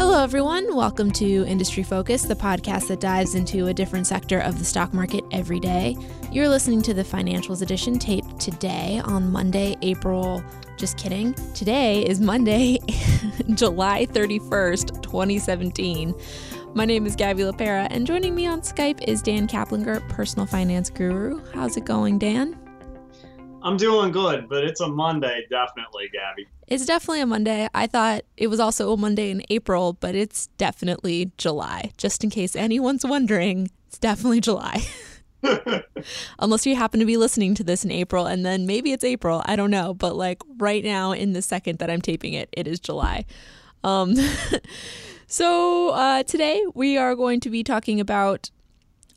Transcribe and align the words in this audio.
Hello, 0.00 0.22
everyone. 0.22 0.74
Welcome 0.74 1.10
to 1.10 1.44
Industry 1.46 1.82
Focus, 1.82 2.22
the 2.22 2.34
podcast 2.34 2.88
that 2.88 3.00
dives 3.00 3.34
into 3.34 3.66
a 3.66 3.74
different 3.74 4.06
sector 4.06 4.38
of 4.38 4.58
the 4.58 4.64
stock 4.64 4.94
market 4.94 5.22
every 5.30 5.60
day. 5.60 5.94
You're 6.32 6.48
listening 6.48 6.80
to 6.84 6.94
the 6.94 7.04
Financials 7.04 7.60
Edition 7.60 7.98
taped 7.98 8.40
today 8.40 9.02
on 9.04 9.30
Monday, 9.30 9.76
April. 9.82 10.42
Just 10.78 10.96
kidding. 10.96 11.34
Today 11.52 12.02
is 12.06 12.18
Monday, 12.18 12.78
July 13.54 14.06
31st, 14.06 15.02
2017. 15.02 16.14
My 16.72 16.86
name 16.86 17.04
is 17.04 17.14
Gaby 17.14 17.42
Lapera, 17.42 17.86
and 17.90 18.06
joining 18.06 18.34
me 18.34 18.46
on 18.46 18.62
Skype 18.62 19.06
is 19.06 19.20
Dan 19.20 19.46
Caplinger, 19.46 20.00
personal 20.08 20.46
finance 20.46 20.88
guru. 20.88 21.42
How's 21.52 21.76
it 21.76 21.84
going, 21.84 22.18
Dan? 22.18 22.58
I'm 23.62 23.76
doing 23.76 24.12
good, 24.12 24.48
but 24.48 24.64
it's 24.64 24.80
a 24.80 24.88
Monday, 24.88 25.46
definitely, 25.50 26.08
Gaby. 26.10 26.48
It's 26.70 26.86
definitely 26.86 27.20
a 27.20 27.26
Monday. 27.26 27.68
I 27.74 27.88
thought 27.88 28.22
it 28.36 28.46
was 28.46 28.60
also 28.60 28.92
a 28.92 28.96
Monday 28.96 29.32
in 29.32 29.42
April, 29.50 29.94
but 29.94 30.14
it's 30.14 30.46
definitely 30.56 31.32
July. 31.36 31.90
Just 31.96 32.22
in 32.22 32.30
case 32.30 32.54
anyone's 32.54 33.04
wondering, 33.04 33.72
it's 33.88 33.98
definitely 33.98 34.40
July. 34.40 34.86
Unless 36.38 36.66
you 36.66 36.76
happen 36.76 37.00
to 37.00 37.06
be 37.06 37.16
listening 37.16 37.56
to 37.56 37.64
this 37.64 37.84
in 37.84 37.90
April, 37.90 38.26
and 38.26 38.46
then 38.46 38.66
maybe 38.66 38.92
it's 38.92 39.02
April. 39.02 39.42
I 39.46 39.56
don't 39.56 39.72
know. 39.72 39.94
But 39.94 40.14
like 40.14 40.42
right 40.58 40.84
now, 40.84 41.10
in 41.10 41.32
the 41.32 41.42
second 41.42 41.80
that 41.80 41.90
I'm 41.90 42.00
taping 42.00 42.34
it, 42.34 42.48
it 42.52 42.68
is 42.68 42.78
July. 42.78 43.24
Um, 43.82 44.14
so 45.26 45.88
uh, 45.88 46.22
today 46.22 46.62
we 46.74 46.96
are 46.96 47.16
going 47.16 47.40
to 47.40 47.50
be 47.50 47.64
talking 47.64 47.98
about, 47.98 48.48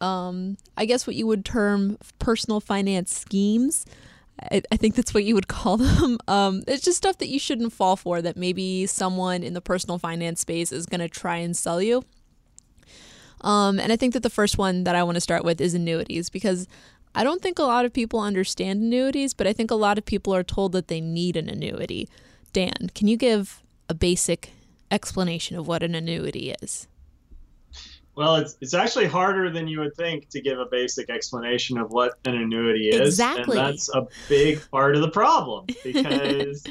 um, 0.01 0.57
I 0.75 0.85
guess, 0.85 1.05
what 1.05 1.15
you 1.15 1.27
would 1.27 1.45
term 1.45 1.99
personal 2.17 2.59
finance 2.59 3.15
schemes. 3.15 3.85
I, 4.41 4.61
I 4.71 4.77
think 4.77 4.95
that's 4.95 5.13
what 5.13 5.23
you 5.23 5.35
would 5.35 5.47
call 5.59 5.77
them. 5.77 6.17
Um, 6.27 6.63
it's 6.67 6.83
just 6.83 6.97
stuff 6.97 7.17
that 7.19 7.29
you 7.29 7.39
shouldn't 7.39 7.73
fall 7.73 7.95
for 7.95 8.21
that 8.21 8.37
maybe 8.37 8.85
someone 8.85 9.43
in 9.43 9.53
the 9.53 9.61
personal 9.61 9.97
finance 9.97 10.41
space 10.41 10.71
is 10.71 10.85
going 10.85 11.01
to 11.01 11.09
try 11.09 11.37
and 11.37 11.55
sell 11.55 11.81
you. 11.81 12.03
Um, 13.41 13.79
and 13.79 13.91
I 13.91 13.97
think 13.97 14.13
that 14.13 14.23
the 14.23 14.29
first 14.29 14.57
one 14.57 14.85
that 14.85 14.95
I 14.95 15.03
want 15.03 15.15
to 15.15 15.21
start 15.21 15.43
with 15.43 15.59
is 15.59 15.73
annuities 15.73 16.29
because 16.29 16.67
I 17.13 17.23
don't 17.23 17.41
think 17.41 17.59
a 17.59 17.63
lot 17.63 17.85
of 17.85 17.93
people 17.93 18.19
understand 18.19 18.81
annuities, 18.81 19.33
but 19.33 19.47
I 19.47 19.53
think 19.53 19.69
a 19.69 19.75
lot 19.75 19.97
of 19.97 20.05
people 20.05 20.33
are 20.33 20.43
told 20.43 20.71
that 20.71 20.87
they 20.87 21.01
need 21.01 21.35
an 21.35 21.49
annuity. 21.49 22.09
Dan, 22.53 22.89
can 22.95 23.07
you 23.07 23.17
give 23.17 23.61
a 23.89 23.93
basic 23.93 24.51
explanation 24.89 25.57
of 25.57 25.67
what 25.67 25.83
an 25.83 25.93
annuity 25.93 26.55
is? 26.61 26.87
Well, 28.15 28.35
it's 28.35 28.57
it's 28.61 28.73
actually 28.73 29.07
harder 29.07 29.49
than 29.49 29.67
you 29.67 29.79
would 29.79 29.95
think 29.95 30.29
to 30.29 30.41
give 30.41 30.59
a 30.59 30.65
basic 30.65 31.09
explanation 31.09 31.77
of 31.77 31.91
what 31.91 32.13
an 32.25 32.35
annuity 32.35 32.89
is. 32.89 33.01
Exactly. 33.01 33.57
And 33.57 33.67
that's 33.67 33.89
a 33.93 34.07
big 34.29 34.61
part 34.69 34.95
of 34.95 35.01
the 35.01 35.09
problem 35.09 35.65
because 35.83 36.63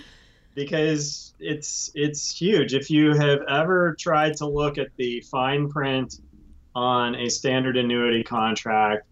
because 0.55 1.35
it's 1.41 1.91
it's 1.95 2.37
huge. 2.37 2.75
If 2.75 2.91
you 2.91 3.15
have 3.15 3.41
ever 3.49 3.97
tried 3.99 4.37
to 4.37 4.47
look 4.47 4.79
at 4.79 4.89
the 4.97 5.21
fine 5.23 5.69
print 5.69 6.21
on 6.75 7.17
a 7.17 7.29
standard 7.29 7.77
annuity 7.77 8.23
contract, 8.23 9.07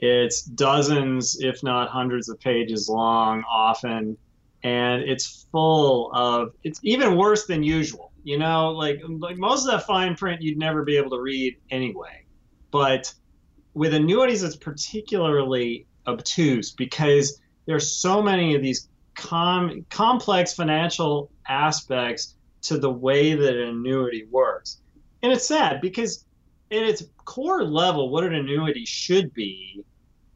it's 0.00 0.42
dozens, 0.42 1.40
if 1.40 1.62
not 1.62 1.88
hundreds 1.88 2.28
of 2.28 2.40
pages 2.40 2.88
long 2.88 3.44
often, 3.48 4.16
and 4.64 5.02
it's 5.02 5.46
full 5.52 6.10
of 6.12 6.52
it's 6.64 6.80
even 6.82 7.16
worse 7.16 7.46
than 7.46 7.62
usual 7.62 8.10
you 8.26 8.38
know, 8.38 8.72
like 8.72 9.00
like 9.06 9.38
most 9.38 9.64
of 9.64 9.70
that 9.70 9.86
fine 9.86 10.16
print 10.16 10.42
you'd 10.42 10.58
never 10.58 10.82
be 10.82 10.96
able 10.96 11.10
to 11.10 11.20
read 11.20 11.56
anyway. 11.70 12.24
But 12.72 13.14
with 13.72 13.94
annuities, 13.94 14.42
it's 14.42 14.56
particularly 14.56 15.86
obtuse 16.08 16.72
because 16.72 17.40
there's 17.66 17.88
so 17.88 18.20
many 18.20 18.56
of 18.56 18.62
these 18.62 18.88
com- 19.14 19.86
complex 19.90 20.54
financial 20.54 21.30
aspects 21.46 22.34
to 22.62 22.78
the 22.78 22.90
way 22.90 23.36
that 23.36 23.56
an 23.56 23.68
annuity 23.68 24.26
works. 24.28 24.80
And 25.22 25.32
it's 25.32 25.46
sad 25.46 25.80
because 25.80 26.24
at 26.72 26.82
its 26.82 27.04
core 27.26 27.62
level, 27.62 28.10
what 28.10 28.24
an 28.24 28.34
annuity 28.34 28.84
should 28.84 29.32
be 29.34 29.84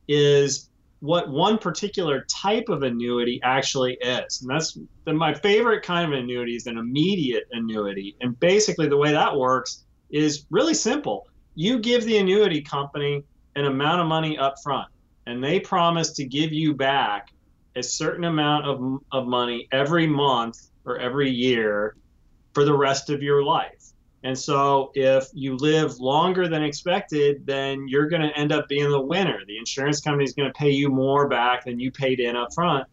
is 0.07 0.70
what 1.01 1.31
one 1.31 1.59
particular 1.59 2.27
type 2.31 2.69
of 2.69 2.83
annuity 2.83 3.41
actually 3.43 3.95
is. 4.03 4.43
And 4.43 4.51
that's 4.51 4.79
the, 5.05 5.13
my 5.13 5.35
favorite 5.35 5.83
kind 5.83 6.13
of 6.13 6.19
annuity 6.19 6.57
is 6.57 6.67
an 6.67 6.79
immediate 6.79 7.45
annuity. 7.53 8.17
And 8.21 8.39
basically, 8.39 8.89
the 8.89 8.97
way 8.97 9.13
that 9.13 9.37
works 9.37 9.85
is 10.11 10.47
really 10.51 10.75
simple. 10.75 11.27
You 11.55 11.79
give 11.79 12.05
the 12.05 12.19
annuity 12.19 12.61
company 12.61 13.25
an 13.57 13.65
amount 13.65 14.03
of 14.03 14.07
money 14.07 14.39
up 14.39 14.57
front, 14.63 14.89
and 15.27 15.43
they 15.43 15.59
promise 15.59 16.13
to 16.13 16.25
give 16.25 16.53
you 16.53 16.75
back 16.75 17.31
a 17.77 17.83
certain 17.83 18.25
amount 18.25 18.67
of, 18.67 19.01
of 19.13 19.27
money 19.27 19.69
every 19.73 20.07
month 20.07 20.59
or 20.85 20.99
every 20.99 21.31
year 21.31 21.97
for 22.53 22.65
the 22.65 22.77
rest 22.77 23.11
of 23.11 23.23
your 23.23 23.43
life. 23.43 23.93
And 24.23 24.39
so 24.39 24.91
if 24.95 25.29
you 25.33 25.57
live 25.57 25.99
longer 25.99 26.47
than 26.47 26.63
expected, 26.63 27.47
then 27.47 27.89
you're 27.89 28.09
going 28.09 28.23
to 28.23 28.37
end 28.37 28.53
up 28.53 28.69
being 28.69 28.91
the 28.91 29.01
winner. 29.01 29.39
The 29.47 29.57
insurance 29.57 30.01
company 30.01 30.25
is 30.25 30.35
going 30.35 30.49
to 30.53 30.59
pay 30.59 30.71
you 30.71 30.91
more 30.91 31.27
back 31.27 31.65
than 31.65 31.81
you 31.81 31.91
paid 31.91 32.21
in 32.21 32.37
up 32.37 32.53
front. 32.55 32.87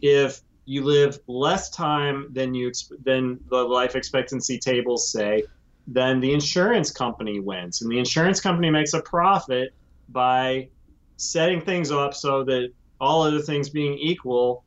If 0.00 0.40
you 0.64 0.84
live 0.84 1.18
less 1.26 1.68
time 1.68 2.28
than 2.32 2.54
you 2.54 2.72
than 3.04 3.40
the 3.50 3.62
life 3.62 3.94
expectancy 3.94 4.58
tables 4.58 5.12
say, 5.12 5.42
then 5.86 6.20
the 6.20 6.32
insurance 6.32 6.90
company 6.90 7.40
wins. 7.40 7.82
And 7.82 7.90
the 7.90 7.98
insurance 7.98 8.40
company 8.40 8.70
makes 8.70 8.94
a 8.94 9.02
profit 9.02 9.74
by 10.08 10.68
setting 11.16 11.60
things 11.60 11.90
up 11.90 12.14
so 12.14 12.44
that 12.44 12.70
all 13.00 13.22
other 13.22 13.40
things 13.40 13.68
being 13.68 13.98
equal, 13.98 14.64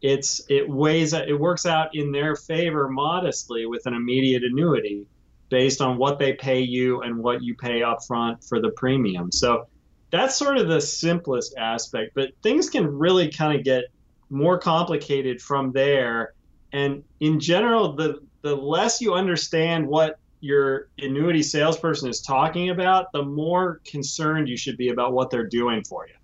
it's 0.00 0.40
it 0.48 0.68
weighs 0.68 1.12
it 1.12 1.38
works 1.38 1.66
out 1.66 1.94
in 1.94 2.10
their 2.10 2.34
favor 2.34 2.88
modestly 2.88 3.66
with 3.66 3.86
an 3.86 3.94
immediate 3.94 4.42
annuity 4.42 5.06
based 5.52 5.82
on 5.82 5.98
what 5.98 6.18
they 6.18 6.32
pay 6.32 6.62
you 6.62 7.02
and 7.02 7.18
what 7.18 7.42
you 7.42 7.54
pay 7.54 7.82
up 7.82 8.02
front 8.02 8.42
for 8.42 8.58
the 8.58 8.70
premium. 8.70 9.30
So 9.30 9.66
that's 10.10 10.34
sort 10.34 10.56
of 10.56 10.66
the 10.66 10.80
simplest 10.80 11.54
aspect, 11.58 12.12
but 12.14 12.30
things 12.42 12.70
can 12.70 12.86
really 12.86 13.30
kind 13.30 13.58
of 13.58 13.62
get 13.62 13.84
more 14.30 14.58
complicated 14.58 15.42
from 15.42 15.70
there. 15.72 16.32
And 16.72 17.04
in 17.20 17.38
general, 17.38 17.92
the 17.92 18.20
the 18.40 18.56
less 18.56 19.02
you 19.02 19.12
understand 19.12 19.86
what 19.86 20.18
your 20.40 20.88
annuity 20.98 21.42
salesperson 21.42 22.08
is 22.08 22.22
talking 22.22 22.70
about, 22.70 23.12
the 23.12 23.22
more 23.22 23.82
concerned 23.84 24.48
you 24.48 24.56
should 24.56 24.78
be 24.78 24.88
about 24.88 25.12
what 25.12 25.30
they're 25.30 25.46
doing 25.46 25.84
for 25.84 26.08
you. 26.08 26.14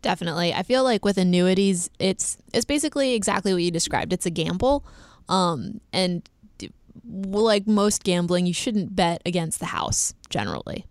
Definitely. 0.00 0.54
I 0.54 0.62
feel 0.62 0.84
like 0.84 1.04
with 1.04 1.18
annuities, 1.18 1.90
it's 1.98 2.38
it's 2.52 2.64
basically 2.64 3.14
exactly 3.14 3.52
what 3.52 3.64
you 3.64 3.72
described. 3.72 4.12
It's 4.12 4.26
a 4.26 4.30
gamble. 4.30 4.84
Um, 5.28 5.80
and 5.92 6.28
like 7.06 7.66
most 7.66 8.04
gambling, 8.04 8.46
you 8.46 8.54
shouldn't 8.54 8.94
bet 8.94 9.22
against 9.26 9.60
the 9.60 9.66
house 9.66 10.14
generally. 10.30 10.86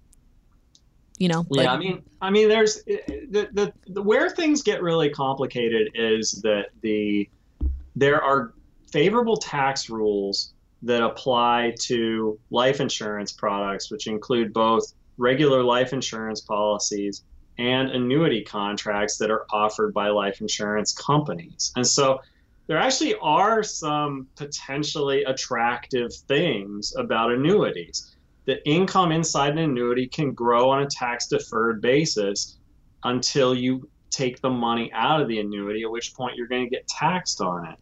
You 1.20 1.28
know? 1.28 1.46
Yeah, 1.52 1.72
I 1.72 1.78
mean, 1.78 2.04
I 2.22 2.30
mean, 2.30 2.50
there's 2.50 2.80
eh, 2.88 2.98
eh, 3.08 3.20
the, 3.30 3.50
the 3.54 3.74
the 3.88 4.02
where 4.02 4.30
things 4.30 4.62
get 4.62 4.82
really 4.82 5.10
complicated 5.10 5.90
is 5.94 6.42
that 6.44 6.70
the 6.82 7.30
there 7.96 8.22
are 8.22 8.54
favorable 8.92 9.38
tax 9.38 9.90
rules 9.90 10.54
that 10.82 11.02
apply 11.02 11.74
to 11.80 12.38
life 12.50 12.82
insurance 12.82 13.32
products, 13.32 13.90
which 13.90 14.08
include 14.08 14.54
both 14.54 14.94
regular 15.18 15.64
life 15.64 15.94
insurance 15.94 16.42
policies 16.42 17.24
and 17.58 17.90
annuity 17.92 18.44
contracts 18.44 19.18
that 19.18 19.30
are 19.30 19.46
offered 19.52 19.94
by 19.94 20.10
life 20.10 20.42
insurance 20.42 20.92
companies. 20.92 21.72
And 21.76 21.86
so 21.86 22.22
there 22.68 22.78
actually 22.78 23.16
are 23.22 23.64
some 23.64 24.28
potentially 24.36 25.24
attractive 25.24 26.14
things 26.14 26.94
about 26.98 27.32
annuities. 27.32 28.16
The 28.46 28.66
income 28.68 29.12
inside 29.12 29.54
an 29.54 29.60
annuity 29.60 30.08
can 30.08 30.34
grow 30.34 30.70
on 30.70 30.84
a 30.84 30.88
tax 30.88 31.28
deferred 31.28 31.82
basis 31.82 32.58
until 33.04 33.54
you 33.54 33.90
take 34.10 34.42
the 34.42 34.50
money 34.50 34.92
out 34.94 35.22
of 35.22 35.28
the 35.28 35.40
annuity, 35.40 35.84
at 35.84 35.92
which 35.92 36.14
point 36.14 36.36
you're 36.36 36.48
going 36.48 36.64
to 36.64 36.70
get 36.70 36.88
taxed 36.88 37.42
on 37.42 37.68
it. 37.68 37.76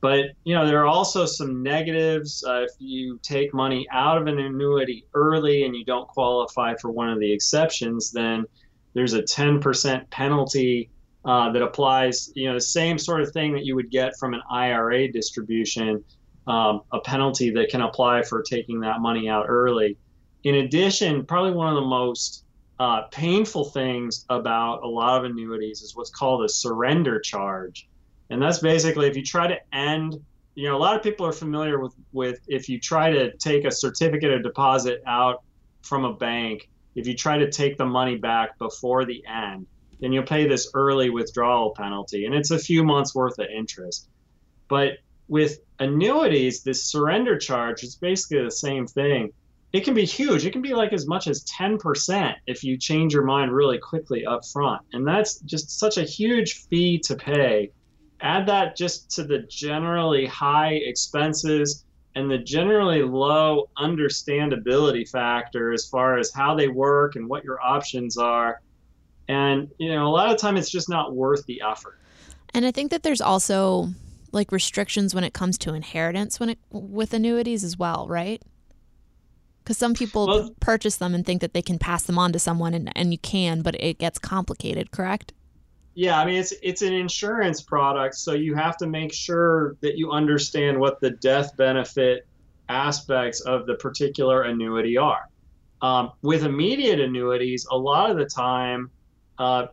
But 0.00 0.26
you 0.44 0.54
know 0.54 0.66
there 0.66 0.80
are 0.80 0.86
also 0.86 1.24
some 1.24 1.62
negatives. 1.62 2.44
Uh, 2.46 2.62
if 2.62 2.72
you 2.78 3.18
take 3.22 3.54
money 3.54 3.86
out 3.90 4.18
of 4.18 4.26
an 4.26 4.38
annuity 4.38 5.06
early 5.14 5.64
and 5.64 5.74
you 5.74 5.84
don't 5.84 6.06
qualify 6.08 6.74
for 6.74 6.90
one 6.90 7.08
of 7.08 7.20
the 7.20 7.32
exceptions, 7.32 8.10
then 8.10 8.44
there's 8.92 9.14
a 9.14 9.22
10% 9.22 10.10
penalty 10.10 10.90
uh, 11.24 11.50
that 11.52 11.62
applies, 11.62 12.30
you 12.34 12.48
know, 12.48 12.54
the 12.54 12.60
same 12.60 12.98
sort 12.98 13.22
of 13.22 13.32
thing 13.32 13.52
that 13.54 13.64
you 13.64 13.74
would 13.74 13.90
get 13.90 14.16
from 14.18 14.34
an 14.34 14.42
IRA 14.50 15.10
distribution, 15.10 16.04
um, 16.46 16.82
a 16.92 17.00
penalty 17.00 17.50
that 17.50 17.70
can 17.70 17.80
apply 17.80 18.22
for 18.22 18.42
taking 18.42 18.80
that 18.80 19.00
money 19.00 19.28
out 19.28 19.46
early. 19.48 19.96
In 20.44 20.56
addition, 20.56 21.24
probably 21.24 21.52
one 21.52 21.68
of 21.68 21.76
the 21.76 21.88
most 21.88 22.44
uh, 22.78 23.02
painful 23.10 23.64
things 23.66 24.26
about 24.28 24.82
a 24.82 24.86
lot 24.86 25.18
of 25.18 25.30
annuities 25.30 25.80
is 25.80 25.96
what's 25.96 26.10
called 26.10 26.44
a 26.44 26.48
surrender 26.48 27.20
charge. 27.20 27.88
And 28.30 28.42
that's 28.42 28.58
basically 28.58 29.06
if 29.06 29.16
you 29.16 29.22
try 29.22 29.46
to 29.46 29.56
end, 29.72 30.16
you 30.54 30.68
know, 30.68 30.76
a 30.76 30.78
lot 30.78 30.96
of 30.96 31.02
people 31.02 31.24
are 31.24 31.32
familiar 31.32 31.78
with, 31.78 31.94
with 32.12 32.40
if 32.48 32.68
you 32.68 32.78
try 32.78 33.10
to 33.10 33.34
take 33.36 33.64
a 33.64 33.70
certificate 33.70 34.32
of 34.32 34.42
deposit 34.42 35.02
out 35.06 35.42
from 35.82 36.04
a 36.04 36.12
bank, 36.12 36.68
if 36.94 37.06
you 37.06 37.14
try 37.14 37.38
to 37.38 37.50
take 37.50 37.78
the 37.78 37.86
money 37.86 38.16
back 38.16 38.58
before 38.58 39.04
the 39.04 39.22
end, 39.26 39.66
then 40.04 40.12
you'll 40.12 40.24
pay 40.24 40.46
this 40.46 40.70
early 40.74 41.08
withdrawal 41.08 41.70
penalty, 41.70 42.26
and 42.26 42.34
it's 42.34 42.50
a 42.50 42.58
few 42.58 42.84
months 42.84 43.14
worth 43.14 43.38
of 43.38 43.46
interest. 43.46 44.06
But 44.68 44.98
with 45.28 45.60
annuities, 45.78 46.62
this 46.62 46.84
surrender 46.84 47.38
charge 47.38 47.82
is 47.82 47.96
basically 47.96 48.44
the 48.44 48.50
same 48.50 48.86
thing. 48.86 49.32
It 49.72 49.82
can 49.82 49.94
be 49.94 50.04
huge. 50.04 50.44
It 50.44 50.52
can 50.52 50.60
be 50.60 50.74
like 50.74 50.92
as 50.92 51.06
much 51.06 51.26
as 51.26 51.44
10% 51.44 52.34
if 52.46 52.62
you 52.62 52.76
change 52.76 53.14
your 53.14 53.24
mind 53.24 53.50
really 53.50 53.78
quickly 53.78 54.26
up 54.26 54.44
front. 54.44 54.82
And 54.92 55.08
that's 55.08 55.38
just 55.40 55.78
such 55.78 55.96
a 55.96 56.04
huge 56.04 56.66
fee 56.66 56.98
to 57.06 57.16
pay. 57.16 57.70
Add 58.20 58.46
that 58.48 58.76
just 58.76 59.10
to 59.12 59.24
the 59.24 59.38
generally 59.48 60.26
high 60.26 60.74
expenses 60.74 61.86
and 62.14 62.30
the 62.30 62.38
generally 62.38 63.02
low 63.02 63.70
understandability 63.78 65.08
factor 65.08 65.72
as 65.72 65.88
far 65.88 66.18
as 66.18 66.30
how 66.30 66.54
they 66.54 66.68
work 66.68 67.16
and 67.16 67.26
what 67.26 67.42
your 67.42 67.58
options 67.60 68.18
are. 68.18 68.60
And, 69.28 69.70
you 69.78 69.92
know, 69.92 70.06
a 70.06 70.10
lot 70.10 70.30
of 70.30 70.38
time 70.38 70.56
it's 70.56 70.70
just 70.70 70.88
not 70.88 71.14
worth 71.14 71.46
the 71.46 71.62
effort. 71.68 71.98
And 72.52 72.64
I 72.64 72.70
think 72.70 72.90
that 72.90 73.02
there's 73.02 73.20
also 73.20 73.88
like 74.34 74.52
restrictions 74.52 75.14
when 75.14 75.24
it 75.24 75.32
comes 75.32 75.56
to 75.58 75.74
inheritance 75.74 76.40
when 76.40 76.50
it 76.50 76.58
with 76.70 77.14
annuities 77.14 77.64
as 77.64 77.78
well, 77.78 78.06
right? 78.08 78.42
Because 79.62 79.78
some 79.78 79.94
people 79.94 80.26
well, 80.26 80.50
purchase 80.60 80.96
them 80.96 81.14
and 81.14 81.24
think 81.24 81.40
that 81.40 81.54
they 81.54 81.62
can 81.62 81.78
pass 81.78 82.02
them 82.02 82.18
on 82.18 82.32
to 82.32 82.38
someone, 82.38 82.74
and, 82.74 82.92
and 82.94 83.12
you 83.12 83.18
can, 83.18 83.62
but 83.62 83.74
it 83.80 83.98
gets 83.98 84.18
complicated, 84.18 84.90
correct? 84.90 85.32
Yeah, 85.94 86.18
I 86.18 86.26
mean 86.26 86.34
it's 86.34 86.52
it's 86.62 86.82
an 86.82 86.92
insurance 86.92 87.62
product, 87.62 88.16
so 88.16 88.32
you 88.32 88.54
have 88.56 88.76
to 88.78 88.86
make 88.86 89.12
sure 89.12 89.76
that 89.80 89.96
you 89.96 90.10
understand 90.10 90.78
what 90.78 91.00
the 91.00 91.10
death 91.10 91.56
benefit 91.56 92.26
aspects 92.68 93.40
of 93.40 93.66
the 93.66 93.74
particular 93.74 94.42
annuity 94.42 94.98
are. 94.98 95.28
Um, 95.82 96.12
with 96.22 96.44
immediate 96.44 96.98
annuities, 96.98 97.66
a 97.70 97.76
lot 97.76 98.10
of 98.10 98.16
the 98.16 98.24
time, 98.24 98.90
uh, 99.38 99.66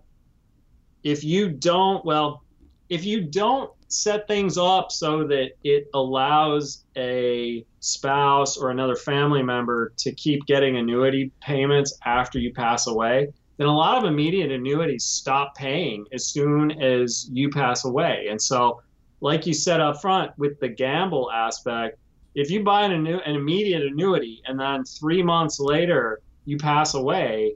if 1.04 1.24
you 1.24 1.50
don't, 1.50 2.04
well, 2.06 2.44
if 2.90 3.06
you 3.06 3.22
don't 3.22 3.72
set 3.88 4.28
things 4.28 4.58
up 4.58 4.92
so 4.92 5.28
that 5.28 5.52
it 5.64 5.88
allows 5.94 6.86
a 6.96 7.66
spouse 7.80 8.58
or 8.58 8.70
another 8.70 8.96
family 8.96 9.44
member 9.44 9.94
to 9.98 10.14
keep 10.14 10.46
getting 10.46 10.78
annuity 10.78 11.32
payments 11.42 11.98
after 12.06 12.40
you 12.40 12.54
pass 12.54 12.88
away, 12.88 13.28
then 13.58 13.68
a 13.68 13.76
lot 13.76 13.98
of 13.98 14.06
immediate 14.06 14.52
annuities 14.52 15.04
stop 15.04 15.56
paying 15.56 16.06
as 16.14 16.28
soon 16.28 16.72
as 16.82 17.30
you 17.32 17.50
pass 17.50 17.86
away. 17.86 18.28
And 18.30 18.42
so, 18.42 18.82
like 19.20 19.46
you 19.46 19.54
said 19.54 19.80
up 19.80 20.02
front 20.02 20.32
with 20.38 20.60
the 20.60 20.70
gamble 20.70 21.32
aspect, 21.32 21.98
if 22.34 22.50
you 22.50 22.64
buy 22.64 22.84
an, 22.84 22.92
annu- 22.92 23.22
an 23.28 23.36
immediate 23.36 23.84
annuity 23.84 24.42
and 24.46 24.60
then 24.60 24.84
three 24.84 25.22
months 25.22 25.60
later 25.60 26.22
you 26.46 26.58
pass 26.58 26.94
away, 26.94 27.56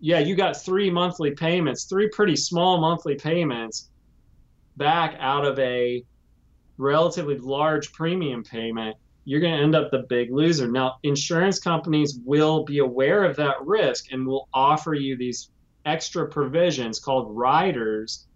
yeah, 0.00 0.18
you 0.18 0.34
got 0.34 0.56
three 0.56 0.90
monthly 0.90 1.32
payments, 1.32 1.84
three 1.84 2.08
pretty 2.08 2.36
small 2.36 2.80
monthly 2.80 3.14
payments 3.14 3.90
back 4.76 5.16
out 5.18 5.44
of 5.44 5.58
a 5.58 6.04
relatively 6.78 7.38
large 7.38 7.92
premium 7.92 8.44
payment, 8.44 8.96
you're 9.24 9.40
going 9.40 9.56
to 9.56 9.62
end 9.62 9.74
up 9.74 9.90
the 9.90 10.04
big 10.08 10.30
loser. 10.30 10.68
Now, 10.68 10.96
insurance 11.02 11.58
companies 11.58 12.18
will 12.24 12.64
be 12.64 12.78
aware 12.78 13.24
of 13.24 13.36
that 13.36 13.56
risk 13.64 14.12
and 14.12 14.26
will 14.26 14.48
offer 14.54 14.94
you 14.94 15.16
these 15.16 15.50
extra 15.84 16.28
provisions 16.28 16.98
called 16.98 17.34
riders 17.36 18.26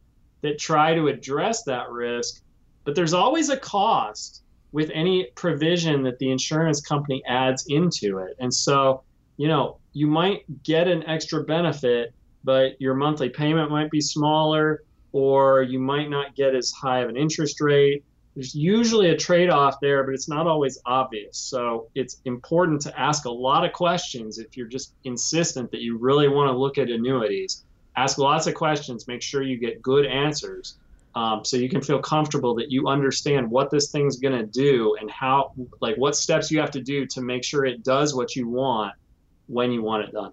that 0.40 0.58
try 0.58 0.94
to 0.94 1.08
address 1.08 1.62
that 1.64 1.90
risk. 1.90 2.42
But 2.84 2.94
there's 2.94 3.12
always 3.12 3.50
a 3.50 3.56
cost 3.56 4.42
with 4.72 4.90
any 4.94 5.28
provision 5.34 6.02
that 6.04 6.18
the 6.18 6.30
insurance 6.30 6.80
company 6.80 7.22
adds 7.26 7.66
into 7.68 8.18
it. 8.18 8.36
And 8.38 8.52
so, 8.52 9.02
you 9.40 9.48
know, 9.48 9.78
you 9.94 10.06
might 10.06 10.42
get 10.64 10.86
an 10.86 11.02
extra 11.08 11.42
benefit, 11.42 12.12
but 12.44 12.78
your 12.78 12.92
monthly 12.92 13.30
payment 13.30 13.70
might 13.70 13.90
be 13.90 13.98
smaller 13.98 14.82
or 15.12 15.62
you 15.62 15.78
might 15.78 16.10
not 16.10 16.36
get 16.36 16.54
as 16.54 16.70
high 16.72 17.00
of 17.00 17.08
an 17.08 17.16
interest 17.16 17.58
rate. 17.62 18.04
There's 18.34 18.54
usually 18.54 19.08
a 19.08 19.16
trade 19.16 19.48
off 19.48 19.80
there, 19.80 20.04
but 20.04 20.12
it's 20.12 20.28
not 20.28 20.46
always 20.46 20.78
obvious. 20.84 21.38
So 21.38 21.88
it's 21.94 22.20
important 22.26 22.82
to 22.82 23.00
ask 23.00 23.24
a 23.24 23.30
lot 23.30 23.64
of 23.64 23.72
questions 23.72 24.38
if 24.38 24.58
you're 24.58 24.68
just 24.68 24.92
insistent 25.04 25.70
that 25.70 25.80
you 25.80 25.96
really 25.96 26.28
want 26.28 26.52
to 26.52 26.58
look 26.58 26.76
at 26.76 26.90
annuities. 26.90 27.64
Ask 27.96 28.18
lots 28.18 28.46
of 28.46 28.54
questions, 28.54 29.08
make 29.08 29.22
sure 29.22 29.40
you 29.40 29.56
get 29.56 29.80
good 29.80 30.04
answers. 30.04 30.76
Um, 31.14 31.46
so 31.46 31.56
you 31.56 31.70
can 31.70 31.80
feel 31.80 31.98
comfortable 31.98 32.54
that 32.56 32.70
you 32.70 32.88
understand 32.88 33.50
what 33.50 33.70
this 33.70 33.90
thing's 33.90 34.18
going 34.18 34.38
to 34.38 34.44
do 34.44 34.98
and 35.00 35.10
how 35.10 35.52
like 35.80 35.96
what 35.96 36.14
steps 36.14 36.50
you 36.50 36.60
have 36.60 36.72
to 36.72 36.82
do 36.82 37.06
to 37.06 37.22
make 37.22 37.42
sure 37.42 37.64
it 37.64 37.82
does 37.82 38.14
what 38.14 38.36
you 38.36 38.46
want 38.46 38.92
when 39.50 39.72
you 39.72 39.82
want 39.82 40.04
it 40.04 40.12
done 40.12 40.32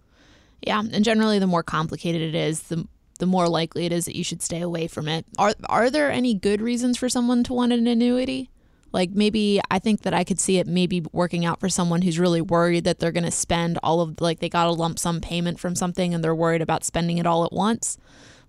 yeah 0.66 0.82
and 0.92 1.04
generally 1.04 1.40
the 1.40 1.48
more 1.48 1.64
complicated 1.64 2.22
it 2.22 2.36
is 2.36 2.64
the 2.64 2.88
the 3.18 3.26
more 3.26 3.48
likely 3.48 3.86
it 3.86 3.92
is 3.92 4.06
that 4.06 4.16
you 4.16 4.24
should 4.24 4.42
stay 4.42 4.62
away 4.62 4.88
from 4.88 5.08
it. 5.08 5.26
Are 5.38 5.54
are 5.68 5.90
there 5.90 6.12
any 6.12 6.34
good 6.34 6.62
reasons 6.62 6.98
for 6.98 7.10
someone 7.10 7.44
to 7.46 7.54
want 7.54 7.74
an 7.74 7.88
annuity? 7.88 8.50
Like 8.94 9.12
maybe 9.12 9.60
I 9.70 9.80
think 9.80 10.02
that 10.02 10.14
I 10.14 10.24
could 10.24 10.40
see 10.40 10.60
it 10.60 10.68
maybe 10.68 11.04
working 11.12 11.46
out 11.46 11.60
for 11.60 11.70
someone 11.70 12.02
who's 12.02 12.20
really 12.20 12.42
worried 12.42 12.86
that 12.86 13.00
they're 13.00 13.12
going 13.12 13.24
to 13.26 13.32
spend 13.32 13.78
all 13.84 14.02
of 14.02 14.22
like 14.22 14.40
they 14.40 14.50
got 14.50 14.68
a 14.68 14.72
lump 14.72 14.98
sum 14.98 15.22
payment 15.22 15.60
from 15.60 15.76
something 15.76 16.14
and 16.14 16.24
they're 16.24 16.36
worried 16.36 16.62
about 16.62 16.86
spending 16.86 17.18
it 17.18 17.28
all 17.28 17.44
at 17.44 17.54
once. 17.54 17.98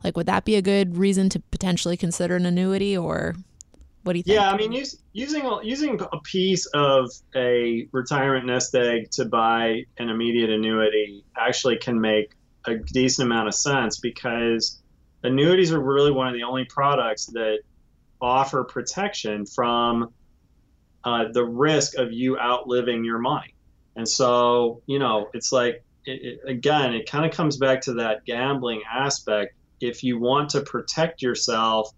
Like 0.05 0.17
would 0.17 0.27
that 0.27 0.45
be 0.45 0.55
a 0.55 0.63
good 0.63 0.97
reason 0.97 1.29
to 1.31 1.41
potentially 1.41 1.97
consider 1.97 2.37
an 2.37 2.47
annuity 2.47 2.97
or 2.97 3.35
what 4.03 4.13
do 4.13 4.19
you 4.19 4.23
think? 4.23 4.35
Yeah, 4.35 4.51
I 4.51 4.57
mean 4.57 4.73
use, 4.73 4.97
using 5.13 5.49
using 5.63 6.01
a 6.01 6.21
piece 6.21 6.67
of 6.75 7.11
a 7.35 7.89
retirement 7.93 8.47
nest 8.47 8.75
egg 8.75 9.11
to 9.13 9.25
buy 9.25 9.85
an 9.99 10.09
immediate 10.09 10.51
annuity 10.51 11.25
actually 11.37 11.77
can 11.77 12.01
make 12.01 12.35
a 12.67 12.77
decent 12.77 13.27
amount 13.27 13.49
of 13.49 13.55
sense 13.55 13.99
because 13.99 14.81
annuities 15.23 15.73
are 15.73 15.81
really 15.81 16.11
one 16.11 16.29
of 16.29 16.35
the 16.35 16.43
only 16.43 16.65
products 16.65 17.27
that 17.27 17.59
offer 18.21 18.65
protection 18.65 19.47
from 19.47 20.13
uh, 21.05 21.25
the 21.33 21.45
risk 21.45 21.97
of 21.97 22.13
you 22.13 22.39
outliving 22.39 23.05
your 23.05 23.19
money. 23.19 23.55
And 23.97 24.09
so, 24.09 24.83
you 24.87 24.99
know, 24.99 25.29
it's 25.33 25.53
like, 25.53 25.85
it, 26.05 26.41
it, 26.45 26.51
again, 26.51 26.95
it 26.95 27.11
kind 27.11 27.25
of 27.25 27.33
comes 27.33 27.57
back 27.57 27.83
to 27.83 27.95
that 27.95 28.25
gambling 28.25 28.83
aspect. 28.91 29.55
If 29.81 30.03
you 30.03 30.19
want 30.19 30.51
to 30.51 30.61
protect 30.63 31.23
yourself 31.23 31.91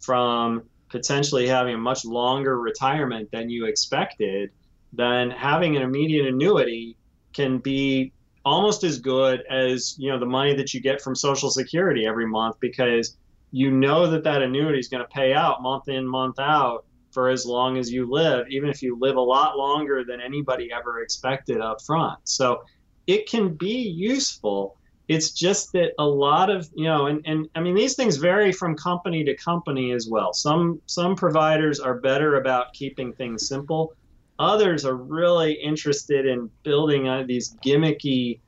from 0.00 0.64
potentially 0.92 1.48
having 1.48 1.74
a 1.74 1.78
much 1.78 2.04
longer 2.04 2.60
retirement 2.60 3.30
than 3.32 3.50
you 3.50 3.66
expected, 3.66 4.50
then 4.92 5.30
having 5.30 5.74
an 5.76 5.82
immediate 5.82 6.26
annuity 6.26 6.96
can 7.32 7.58
be 7.58 8.12
almost 8.44 8.84
as 8.84 8.98
good 8.98 9.42
as 9.50 9.96
you 9.98 10.10
know 10.10 10.18
the 10.18 10.26
money 10.26 10.54
that 10.54 10.74
you 10.74 10.80
get 10.80 11.00
from 11.00 11.16
Social 11.16 11.50
Security 11.50 12.06
every 12.06 12.26
month 12.26 12.56
because 12.60 13.16
you 13.50 13.70
know 13.70 14.06
that 14.06 14.24
that 14.24 14.42
annuity 14.42 14.78
is 14.78 14.88
going 14.88 15.02
to 15.02 15.08
pay 15.08 15.32
out 15.32 15.62
month 15.62 15.88
in 15.88 16.06
month 16.06 16.38
out 16.38 16.84
for 17.10 17.28
as 17.28 17.44
long 17.44 17.76
as 17.76 17.92
you 17.92 18.10
live, 18.10 18.46
even 18.48 18.70
if 18.70 18.82
you 18.82 18.98
live 18.98 19.16
a 19.16 19.20
lot 19.20 19.58
longer 19.58 20.02
than 20.04 20.20
anybody 20.20 20.70
ever 20.72 21.02
expected 21.02 21.60
up 21.60 21.82
front. 21.82 22.18
So 22.24 22.62
it 23.06 23.28
can 23.28 23.54
be 23.54 23.88
useful. 23.88 24.78
It's 25.08 25.30
just 25.30 25.72
that 25.72 25.92
a 25.98 26.06
lot 26.06 26.48
of 26.48 26.68
you 26.74 26.84
know, 26.84 27.06
and, 27.06 27.22
and 27.26 27.48
I 27.54 27.60
mean 27.60 27.74
these 27.74 27.96
things 27.96 28.16
vary 28.16 28.52
from 28.52 28.76
company 28.76 29.24
to 29.24 29.36
company 29.36 29.92
as 29.92 30.08
well. 30.08 30.32
Some 30.32 30.80
some 30.86 31.16
providers 31.16 31.80
are 31.80 31.94
better 32.00 32.36
about 32.36 32.72
keeping 32.72 33.12
things 33.12 33.48
simple 33.48 33.94
Others 34.42 34.84
are 34.84 34.96
really 34.96 35.52
interested 35.52 36.26
in 36.26 36.50
building 36.64 37.26
these 37.28 37.54
gimmicky 37.64 38.40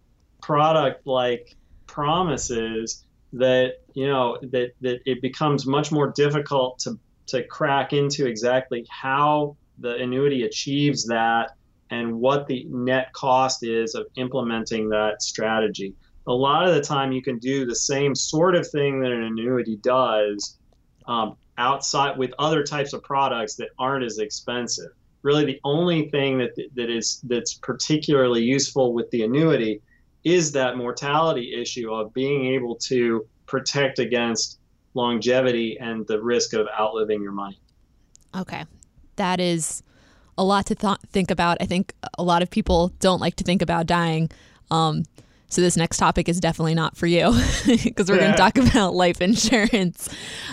product 0.43 1.07
like 1.07 1.55
promises 1.87 3.05
that 3.33 3.75
you 3.95 4.07
know 4.09 4.39
that 4.43 4.73
that 4.81 5.01
it 5.07 5.23
becomes 5.23 5.67
much 5.67 5.93
more 5.93 6.11
difficult 6.11 6.81
to 6.81 6.99
to 7.27 7.45
crack 7.45 7.93
into 7.93 8.27
exactly 8.27 8.85
how 8.91 9.57
the 9.79 9.95
annuity 9.97 10.43
achieves 10.43 11.07
that 11.07 11.53
and 11.91 12.13
what 12.13 12.49
the 12.49 12.67
net 12.69 13.13
cost 13.13 13.63
is 13.63 13.95
of 13.95 14.07
implementing 14.17 14.89
that 14.89 15.23
strategy. 15.23 15.95
A 16.26 16.33
lot 16.33 16.66
of 16.66 16.75
the 16.75 16.81
time, 16.81 17.12
you 17.12 17.23
can 17.23 17.38
do 17.38 17.66
the 17.66 17.75
same 17.75 18.14
sort 18.14 18.54
of 18.54 18.66
thing 18.69 19.00
that 19.00 19.12
an 19.12 19.23
annuity 19.23 19.76
does 19.76 20.59
um, 21.07 21.37
outside 21.59 22.16
with 22.16 22.33
other 22.38 22.62
types 22.62 22.93
of 22.93 23.02
products 23.02 23.57
that 23.57 23.69
aren't 23.78 24.04
as 24.04 24.19
expensive 24.19 24.90
really 25.25 25.45
the 25.45 25.59
only 25.64 26.09
thing 26.11 26.38
that 26.38 26.54
that 26.76 26.90
is 26.90 27.21
that's 27.25 27.54
particularly 27.54 28.43
useful 28.43 28.93
with 28.93 29.11
the 29.11 29.25
annuity 29.25 29.81
is 30.23 30.52
that 30.52 30.76
mortality 30.76 31.61
issue 31.61 31.93
of 31.93 32.14
being 32.14 32.47
able 32.54 32.76
to 32.76 33.26
protect 33.47 33.99
against 33.99 34.59
longevity 34.95 35.76
and 35.81 36.07
the 36.07 36.23
risk 36.23 36.52
of 36.52 36.69
outliving 36.78 37.21
your 37.21 37.33
money. 37.33 37.59
Okay. 38.35 38.64
That 39.16 39.40
is 39.40 39.83
a 40.38 40.45
lot 40.45 40.66
to 40.66 40.75
th- 40.75 40.99
think 41.11 41.31
about. 41.31 41.59
I 41.61 41.66
think 41.66 41.95
a 42.19 42.23
lot 42.23 42.43
of 42.43 42.50
people 42.50 42.88
don't 43.00 43.21
like 43.21 43.37
to 43.37 43.45
think 43.45 43.61
about 43.61 43.87
dying. 43.87 44.31
Um, 44.71 45.04
so 45.55 45.61
this 45.61 45.77
next 45.77 45.99
topic 45.99 46.29
is 46.29 46.41
definitely 46.41 46.75
not 46.75 46.97
for 46.97 47.07
you 47.07 47.31
because 47.67 48.11
we're 48.11 48.19
going 48.19 48.33
to 48.33 48.37
talk 48.37 48.59
about 48.59 48.93
life 48.93 49.21
insurance. 49.21 50.09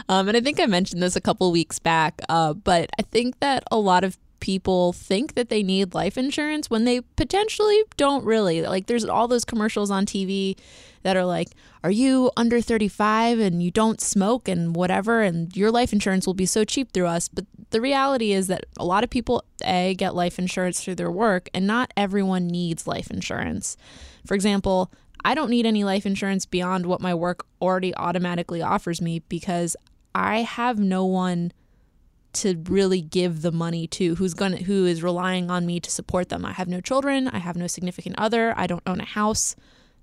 Um, 0.07 0.27
and 0.27 0.37
I 0.37 0.41
think 0.41 0.59
I 0.59 0.67
mentioned 0.67 1.01
this 1.01 1.15
a 1.15 1.21
couple 1.21 1.51
weeks 1.51 1.79
back, 1.79 2.21
uh, 2.29 2.53
but 2.53 2.91
I 2.99 3.01
think 3.03 3.39
that 3.39 3.63
a 3.71 3.77
lot 3.77 4.03
of 4.03 4.15
people 4.41 4.93
think 4.93 5.33
that 5.33 5.49
they 5.49 5.63
need 5.63 5.95
life 5.95 6.19
insurance 6.19 6.69
when 6.69 6.85
they 6.85 7.01
potentially 7.15 7.81
don't 7.97 8.23
really. 8.23 8.61
Like 8.61 8.85
there's 8.85 9.03
all 9.03 9.27
those 9.27 9.43
commercials 9.43 9.89
on 9.89 10.05
TV 10.05 10.55
that 11.03 11.17
are 11.17 11.25
like, 11.25 11.49
"Are 11.83 11.91
you 11.91 12.31
under 12.37 12.61
35 12.61 13.39
and 13.39 13.61
you 13.61 13.71
don't 13.71 14.01
smoke 14.01 14.47
and 14.47 14.75
whatever 14.75 15.21
and 15.21 15.55
your 15.55 15.71
life 15.71 15.93
insurance 15.93 16.25
will 16.25 16.33
be 16.33 16.45
so 16.45 16.63
cheap 16.63 16.91
through 16.91 17.07
us." 17.07 17.27
But 17.27 17.45
the 17.71 17.81
reality 17.81 18.33
is 18.33 18.47
that 18.47 18.65
a 18.77 18.85
lot 18.85 19.03
of 19.03 19.09
people 19.09 19.43
a 19.63 19.95
get 19.95 20.15
life 20.15 20.37
insurance 20.39 20.83
through 20.83 20.95
their 20.95 21.11
work 21.11 21.49
and 21.53 21.65
not 21.67 21.93
everyone 21.95 22.47
needs 22.47 22.87
life 22.87 23.09
insurance. 23.09 23.77
For 24.25 24.35
example, 24.35 24.91
I 25.23 25.35
don't 25.35 25.49
need 25.49 25.65
any 25.65 25.83
life 25.83 26.05
insurance 26.05 26.45
beyond 26.45 26.85
what 26.85 27.01
my 27.01 27.13
work 27.13 27.45
already 27.61 27.95
automatically 27.95 28.61
offers 28.61 29.01
me 29.01 29.19
because 29.29 29.75
I 30.15 30.39
have 30.39 30.79
no 30.79 31.05
one 31.05 31.51
to 32.33 32.61
really 32.69 33.01
give 33.01 33.41
the 33.41 33.51
money 33.51 33.87
to 33.87 34.15
who's 34.15 34.33
going 34.33 34.57
to 34.57 34.63
who 34.63 34.85
is 34.85 35.03
relying 35.03 35.51
on 35.51 35.65
me 35.65 35.79
to 35.79 35.91
support 35.91 36.29
them. 36.29 36.45
I 36.45 36.53
have 36.53 36.67
no 36.67 36.81
children, 36.81 37.27
I 37.27 37.39
have 37.39 37.57
no 37.57 37.67
significant 37.67 38.15
other, 38.17 38.53
I 38.57 38.67
don't 38.67 38.83
own 38.87 39.01
a 39.01 39.05
house, 39.05 39.55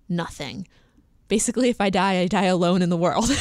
nothing. 0.09 0.69
Basically 1.29 1.69
if 1.69 1.81
I 1.81 1.91
die, 1.91 2.19
I 2.21 2.27
die 2.27 2.47
alone 2.47 2.83
in 2.83 2.89
the 2.89 2.97
world. 2.97 3.29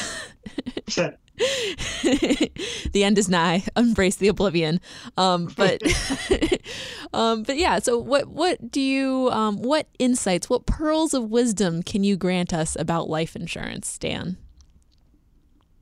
the 2.91 3.03
end 3.03 3.17
is 3.17 3.29
nigh. 3.29 3.63
Embrace 3.75 4.15
the 4.15 4.27
oblivion. 4.27 4.79
Um, 5.17 5.49
but 5.55 5.81
um, 7.13 7.43
but 7.43 7.57
yeah. 7.57 7.79
So 7.79 7.97
what 7.97 8.27
what 8.27 8.71
do 8.71 8.81
you 8.81 9.29
um, 9.31 9.61
what 9.61 9.87
insights, 9.99 10.49
what 10.49 10.65
pearls 10.65 11.13
of 11.13 11.29
wisdom 11.29 11.83
can 11.83 12.03
you 12.03 12.15
grant 12.15 12.53
us 12.53 12.75
about 12.79 13.09
life 13.09 13.35
insurance, 13.35 13.97
Dan? 13.97 14.37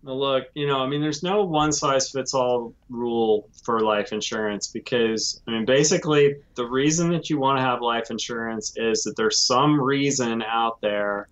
Well, 0.06 0.20
look, 0.20 0.44
you 0.54 0.68
know, 0.68 0.82
I 0.82 0.88
mean, 0.88 1.02
there's 1.02 1.24
no 1.24 1.44
one 1.44 1.72
size 1.72 2.12
fits 2.12 2.36
all 2.36 2.76
rule 2.90 3.50
for 3.64 3.80
life 3.80 4.14
insurance 4.14 4.68
because, 4.68 5.42
I 5.48 5.52
mean, 5.52 5.66
basically, 5.66 6.36
the 6.54 6.66
reason 6.66 7.10
that 7.10 7.28
you 7.28 7.40
want 7.40 7.58
to 7.58 7.64
have 7.64 7.82
life 7.82 8.12
insurance 8.12 8.74
is 8.76 9.02
that 9.02 9.16
there's 9.18 9.40
some 9.40 9.82
reason 9.82 10.44
out 10.44 10.80
there 10.82 11.28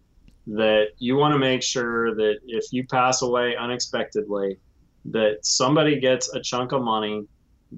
that 0.48 0.88
you 0.98 1.16
want 1.16 1.34
to 1.34 1.40
make 1.40 1.64
sure 1.64 2.14
that 2.16 2.40
if 2.46 2.66
you 2.72 2.86
pass 2.88 3.22
away 3.22 3.56
unexpectedly, 3.56 4.58
that 5.06 5.38
somebody 5.46 6.00
gets 6.00 6.34
a 6.34 6.42
chunk 6.42 6.72
of 6.72 6.82
money 6.82 7.26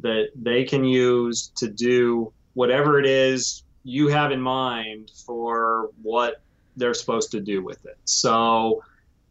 that 0.01 0.27
they 0.35 0.63
can 0.63 0.83
use 0.83 1.51
to 1.55 1.67
do 1.67 2.31
whatever 2.53 2.99
it 2.99 3.05
is 3.05 3.63
you 3.83 4.07
have 4.07 4.31
in 4.31 4.41
mind 4.41 5.11
for 5.25 5.89
what 6.01 6.41
they're 6.75 6.93
supposed 6.93 7.31
to 7.31 7.39
do 7.39 7.63
with 7.63 7.85
it. 7.85 7.97
So, 8.05 8.83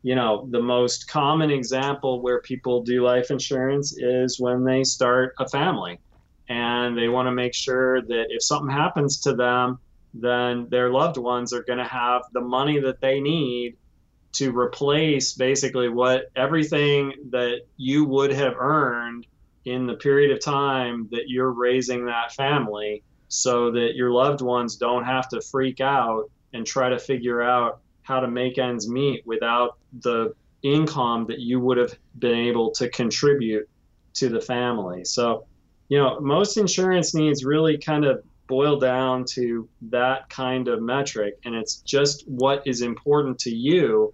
you 0.03 0.15
know, 0.15 0.47
the 0.51 0.63
most 0.63 1.09
common 1.09 1.51
example 1.51 2.23
where 2.23 2.41
people 2.41 2.83
do 2.83 3.05
life 3.05 3.31
insurance 3.31 3.97
is 3.97 4.39
when 4.41 4.65
they 4.65 4.85
start 4.85 5.35
a 5.39 5.49
family 5.49 5.99
and 6.49 6.97
they 6.97 7.09
want 7.09 7.27
to 7.27 7.33
make 7.33 7.55
sure 7.55 8.03
that 8.03 8.27
if 8.29 8.43
something 8.43 8.71
happens 8.71 9.21
to 9.23 9.35
them, 9.35 9.79
then 10.15 10.69
their 10.71 10.91
loved 10.91 11.17
ones 11.17 11.53
are 11.53 11.65
going 11.65 11.79
to 11.79 11.85
have 11.85 12.23
the 12.33 12.41
money 12.41 12.79
that 12.81 13.01
they 13.01 13.21
need 13.21 13.77
to 14.33 14.57
replace 14.57 15.33
basically 15.33 15.89
what 15.89 16.31
everything 16.35 17.13
that 17.31 17.61
you 17.77 18.05
would 18.05 18.33
have 18.33 18.55
earned 18.59 19.27
in 19.65 19.87
the 19.87 19.95
period 19.95 20.31
of 20.31 20.41
time 20.41 21.09
that 21.11 21.29
you're 21.29 21.51
raising 21.51 22.07
that 22.07 22.33
family 22.33 23.03
so 23.29 23.71
that 23.71 23.95
your 23.95 24.11
loved 24.11 24.41
ones 24.41 24.77
don't 24.77 25.05
have 25.05 25.29
to 25.29 25.41
freak 25.41 25.81
out 25.81 26.31
and 26.53 26.67
try 26.67 26.89
to 26.89 26.99
figure 26.99 27.43
out 27.43 27.81
how 28.03 28.21
to 28.21 28.29
make 28.29 28.59
ends 28.59 28.89
meet 28.89 29.27
without 29.27 29.79
the 30.01 30.35
income 30.63 31.27
that 31.27 31.41
you 31.41 31.59
would 31.59 31.77
have 31.77 31.95
been 32.19 32.39
able 32.39 32.71
to 32.71 32.89
contribute 32.91 33.69
to 34.15 34.29
the 34.29 34.41
family. 34.41 35.05
So, 35.05 35.47
you 35.89 35.99
know, 35.99 36.21
most 36.21 36.57
insurance 36.57 37.15
needs 37.15 37.45
really 37.45 37.79
kind 37.79 38.05
of 38.05 38.23
boil 38.47 38.79
down 38.79 39.25
to 39.31 39.69
that 39.91 40.29
kind 40.29 40.69
of 40.69 40.83
metric, 40.83 41.39
and 41.45 41.55
it's 41.55 41.77
just 41.77 42.27
what 42.29 42.67
is 42.67 42.83
important 42.83 43.39
to 43.41 43.51
you 43.51 44.13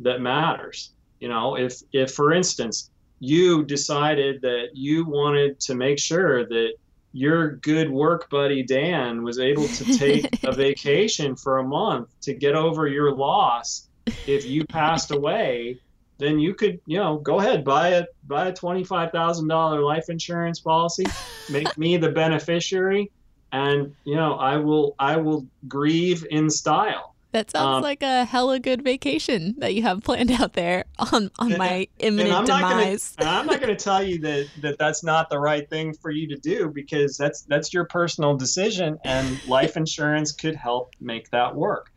that 0.00 0.20
matters. 0.20 0.92
You 1.20 1.28
know, 1.28 1.56
if 1.56 1.80
if 1.92 2.12
for 2.12 2.32
instance 2.32 2.90
you 3.20 3.64
decided 3.64 4.42
that 4.42 4.70
you 4.74 5.04
wanted 5.04 5.60
to 5.60 5.76
make 5.76 5.96
sure 5.96 6.44
that 6.44 6.72
your 7.12 7.56
good 7.56 7.88
work 7.88 8.28
buddy 8.30 8.64
Dan 8.64 9.22
was 9.22 9.38
able 9.38 9.68
to 9.68 9.96
take 9.96 10.26
a 10.44 10.52
vacation 10.52 11.36
for 11.36 11.58
a 11.58 11.62
month 11.62 12.08
to 12.22 12.34
get 12.34 12.56
over 12.56 12.88
your 12.88 13.14
loss 13.14 13.88
if 14.26 14.44
you 14.44 14.64
passed 14.66 15.12
away 15.12 15.78
then 16.18 16.38
you 16.38 16.54
could 16.54 16.80
you 16.86 16.96
know 16.98 17.18
go 17.18 17.38
ahead 17.38 17.64
buy 17.64 17.88
a 17.88 18.04
buy 18.26 18.48
a 18.48 18.52
$25000 18.52 19.84
life 19.84 20.08
insurance 20.08 20.60
policy 20.60 21.04
make 21.48 21.76
me 21.76 21.96
the 21.96 22.10
beneficiary 22.10 23.10
and 23.52 23.94
you 24.04 24.16
know 24.16 24.34
i 24.34 24.56
will 24.56 24.94
i 24.98 25.16
will 25.16 25.46
grieve 25.68 26.26
in 26.30 26.50
style 26.50 27.12
that 27.32 27.50
sounds 27.50 27.76
um, 27.76 27.82
like 27.82 28.02
a 28.02 28.26
hella 28.26 28.60
good 28.60 28.82
vacation 28.82 29.54
that 29.58 29.74
you 29.74 29.82
have 29.82 30.02
planned 30.02 30.30
out 30.40 30.52
there 30.52 30.84
on, 30.98 31.30
on 31.38 31.56
my 31.56 31.88
imminent 31.98 32.34
I'm 32.34 32.44
demise. 32.44 33.16
Gonna, 33.18 33.30
I'm 33.30 33.46
not 33.46 33.58
going 33.58 33.74
to 33.74 33.84
tell 33.84 34.02
you 34.02 34.18
that, 34.20 34.50
that 34.58 34.78
that's 34.78 35.02
not 35.02 35.30
the 35.30 35.38
right 35.38 35.68
thing 35.68 35.94
for 35.94 36.10
you 36.10 36.28
to 36.28 36.36
do 36.36 36.68
because 36.68 37.16
that's 37.16 37.42
that's 37.42 37.72
your 37.72 37.86
personal 37.86 38.36
decision, 38.36 38.98
and 39.04 39.42
life 39.48 39.78
insurance 39.78 40.32
could 40.32 40.54
help 40.54 40.92
make 41.00 41.30
that 41.30 41.54
work. 41.56 41.90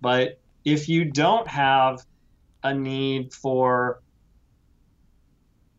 But 0.00 0.38
if 0.64 0.88
you 0.88 1.04
don't 1.04 1.48
have 1.48 2.04
a 2.62 2.72
need 2.72 3.32
for 3.32 4.02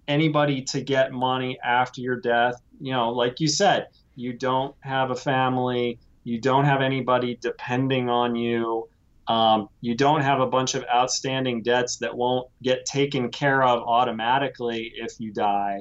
anybody 0.08 0.64
to 0.64 0.82
get 0.82 1.14
money 1.14 1.58
after 1.64 2.02
your 2.02 2.20
death, 2.20 2.56
you 2.82 2.92
know, 2.92 3.12
like 3.12 3.40
you 3.40 3.48
said, 3.48 3.88
you 4.18 4.34
don't 4.34 4.76
have 4.82 5.12
a 5.12 5.16
family, 5.16 6.00
you 6.26 6.42
don't 6.42 6.66
have 6.66 6.82
anybody 6.82 7.38
depending 7.42 8.10
on 8.10 8.36
you 8.36 8.90
um, 9.28 9.68
you 9.82 9.94
don't 9.96 10.22
have 10.22 10.40
a 10.40 10.48
bunch 10.48 10.76
of 10.76 10.86
outstanding 10.94 11.62
debts 11.62 11.98
that 11.98 12.16
won't 12.16 12.50
get 12.64 12.86
taken 12.86 13.30
care 13.30 13.62
of 13.62 13.84
automatically 13.84 14.94
if 14.96 15.20
you 15.20 15.34
die, 15.34 15.80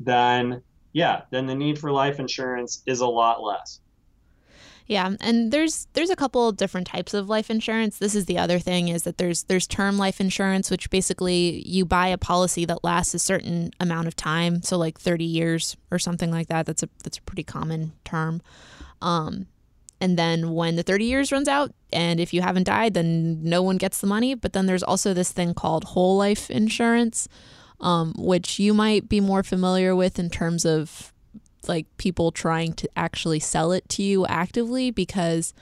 then 0.00 0.62
yeah, 0.92 1.22
then 1.30 1.46
the 1.46 1.54
need 1.54 1.78
for 1.78 1.90
life 1.90 2.20
insurance 2.20 2.82
is 2.86 3.00
a 3.00 3.06
lot 3.06 3.42
less. 3.42 3.80
Yeah, 4.86 5.12
and 5.20 5.50
there's 5.50 5.86
there's 5.94 6.10
a 6.10 6.16
couple 6.16 6.52
different 6.52 6.86
types 6.86 7.14
of 7.14 7.28
life 7.28 7.50
insurance. 7.50 7.98
This 7.98 8.14
is 8.14 8.26
the 8.26 8.38
other 8.38 8.58
thing 8.58 8.88
is 8.88 9.04
that 9.04 9.16
there's 9.16 9.44
there's 9.44 9.66
term 9.66 9.96
life 9.96 10.20
insurance, 10.20 10.70
which 10.70 10.90
basically 10.90 11.62
you 11.66 11.86
buy 11.86 12.08
a 12.08 12.18
policy 12.18 12.66
that 12.66 12.84
lasts 12.84 13.14
a 13.14 13.18
certain 13.18 13.70
amount 13.80 14.08
of 14.08 14.14
time, 14.14 14.62
so 14.62 14.76
like 14.76 15.00
30 15.00 15.24
years 15.24 15.76
or 15.90 15.98
something 15.98 16.30
like 16.30 16.48
that. 16.48 16.66
That's 16.66 16.82
a 16.82 16.90
that's 17.02 17.16
a 17.16 17.22
pretty 17.22 17.44
common 17.44 17.92
term. 18.04 18.42
Um, 19.00 19.46
and 20.02 20.18
then 20.18 20.52
when 20.52 20.76
the 20.76 20.82
30 20.82 21.06
years 21.06 21.32
runs 21.32 21.48
out, 21.48 21.72
and 21.90 22.20
if 22.20 22.34
you 22.34 22.42
haven't 22.42 22.64
died, 22.64 22.92
then 22.92 23.42
no 23.42 23.62
one 23.62 23.78
gets 23.78 24.02
the 24.02 24.06
money. 24.06 24.34
But 24.34 24.52
then 24.52 24.66
there's 24.66 24.82
also 24.82 25.14
this 25.14 25.32
thing 25.32 25.54
called 25.54 25.84
whole 25.84 26.18
life 26.18 26.50
insurance, 26.50 27.26
um, 27.80 28.12
which 28.18 28.58
you 28.58 28.74
might 28.74 29.08
be 29.08 29.20
more 29.20 29.42
familiar 29.42 29.96
with 29.96 30.18
in 30.18 30.28
terms 30.28 30.66
of 30.66 31.13
like 31.68 31.86
people 31.96 32.32
trying 32.32 32.72
to 32.74 32.88
actually 32.96 33.40
sell 33.40 33.72
it 33.72 33.88
to 33.90 34.02
you 34.02 34.26
actively 34.26 34.90
because 34.90 35.54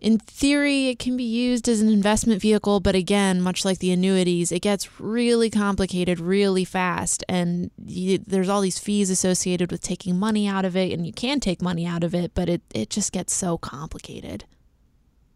in 0.00 0.18
theory, 0.18 0.88
it 0.88 0.98
can 0.98 1.16
be 1.16 1.24
used 1.24 1.68
as 1.68 1.80
an 1.80 1.88
investment 1.88 2.40
vehicle, 2.40 2.78
but 2.80 2.94
again, 2.94 3.40
much 3.40 3.64
like 3.64 3.78
the 3.78 3.90
annuities, 3.90 4.52
it 4.52 4.60
gets 4.60 5.00
really 5.00 5.50
complicated 5.50 6.20
really 6.20 6.64
fast. 6.64 7.24
And 7.28 7.70
you, 7.84 8.18
there's 8.18 8.48
all 8.48 8.60
these 8.60 8.78
fees 8.78 9.10
associated 9.10 9.72
with 9.72 9.80
taking 9.80 10.18
money 10.18 10.46
out 10.46 10.64
of 10.64 10.76
it, 10.76 10.92
and 10.92 11.06
you 11.06 11.12
can 11.12 11.40
take 11.40 11.60
money 11.60 11.84
out 11.84 12.04
of 12.04 12.14
it, 12.14 12.32
but 12.34 12.48
it, 12.48 12.62
it 12.72 12.90
just 12.90 13.12
gets 13.12 13.34
so 13.34 13.58
complicated. 13.58 14.44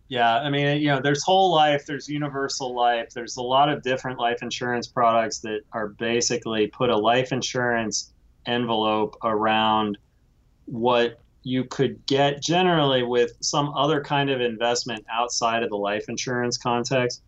Yeah, 0.08 0.36
I 0.36 0.50
mean, 0.50 0.80
you 0.80 0.88
know, 0.88 1.00
there's 1.00 1.24
whole 1.24 1.52
life, 1.52 1.86
there's 1.86 2.08
universal 2.08 2.74
life, 2.74 3.10
there's 3.14 3.38
a 3.38 3.42
lot 3.42 3.68
of 3.68 3.82
different 3.82 4.18
life 4.18 4.42
insurance 4.42 4.86
products 4.86 5.38
that 5.40 5.62
are 5.72 5.88
basically 5.88 6.66
put 6.66 6.90
a 6.90 6.96
life 6.96 7.32
insurance 7.32 8.11
envelope 8.46 9.16
around 9.22 9.98
what 10.66 11.18
you 11.44 11.64
could 11.64 12.04
get 12.06 12.40
generally 12.40 13.02
with 13.02 13.32
some 13.40 13.72
other 13.74 14.00
kind 14.00 14.30
of 14.30 14.40
investment 14.40 15.04
outside 15.10 15.62
of 15.62 15.70
the 15.70 15.76
life 15.76 16.04
insurance 16.08 16.56
context. 16.56 17.22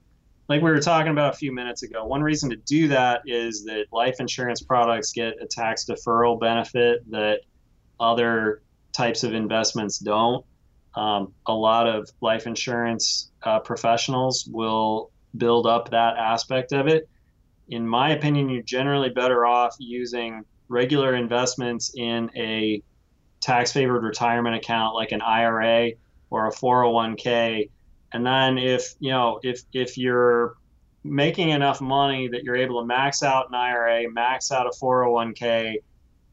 Like 0.49 0.63
we 0.63 0.71
were 0.71 0.81
talking 0.81 1.11
about 1.11 1.35
a 1.35 1.37
few 1.37 1.53
minutes 1.53 1.83
ago, 1.83 2.05
one 2.05 2.23
reason 2.23 2.51
to 2.51 2.57
do 2.57 2.89
that 2.89 3.23
is 3.27 3.65
that 3.65 3.87
life 3.93 4.17
insurance 4.21 4.63
products 4.63 5.13
get 5.13 5.35
a 5.41 5.47
tax 5.47 5.87
deferral 5.87 6.39
benefit 6.39 7.11
that 7.11 7.41
other 7.99 8.63
types 8.93 9.25
of 9.25 9.35
investments 9.35 9.99
don't. 9.99 10.45
Um, 10.95 11.33
a 11.47 11.53
lot 11.55 11.89
of 11.89 12.09
life 12.21 12.47
insurance 12.47 13.31
uh, 13.43 13.59
professionals 13.61 14.49
will 14.53 15.11
build 15.37 15.67
up 15.67 15.91
that 15.91 16.17
aspect 16.17 16.73
of 16.73 16.87
it. 16.87 17.09
In 17.69 17.89
my 17.89 18.11
opinion, 18.11 18.49
you're 18.49 18.63
generally 18.63 19.09
better 19.09 19.47
off 19.47 19.75
using 19.79 20.45
regular 20.69 21.15
investments 21.15 21.93
in 21.95 22.31
a 22.37 22.83
tax 23.41 23.73
favored 23.73 24.03
retirement 24.03 24.57
account 24.57 24.95
like 24.95 25.13
an 25.13 25.21
IRA 25.21 25.93
or 26.31 26.47
a 26.47 26.51
401k. 26.51 27.71
And 28.13 28.27
then 28.27 28.59
if, 28.59 28.95
you 29.01 29.11
know, 29.11 29.41
if 29.43 29.63
if 29.73 29.99
you're 29.99 30.57
making 31.03 31.51
enough 31.51 31.81
money 31.81 32.29
that 32.29 32.45
you're 32.45 32.57
able 32.57 32.81
to 32.81 32.87
max 32.87 33.23
out 33.23 33.49
an 33.49 33.55
IRA, 33.55 34.11
max 34.11 34.51
out 34.51 34.67
a 34.67 34.71
401k, 34.71 35.75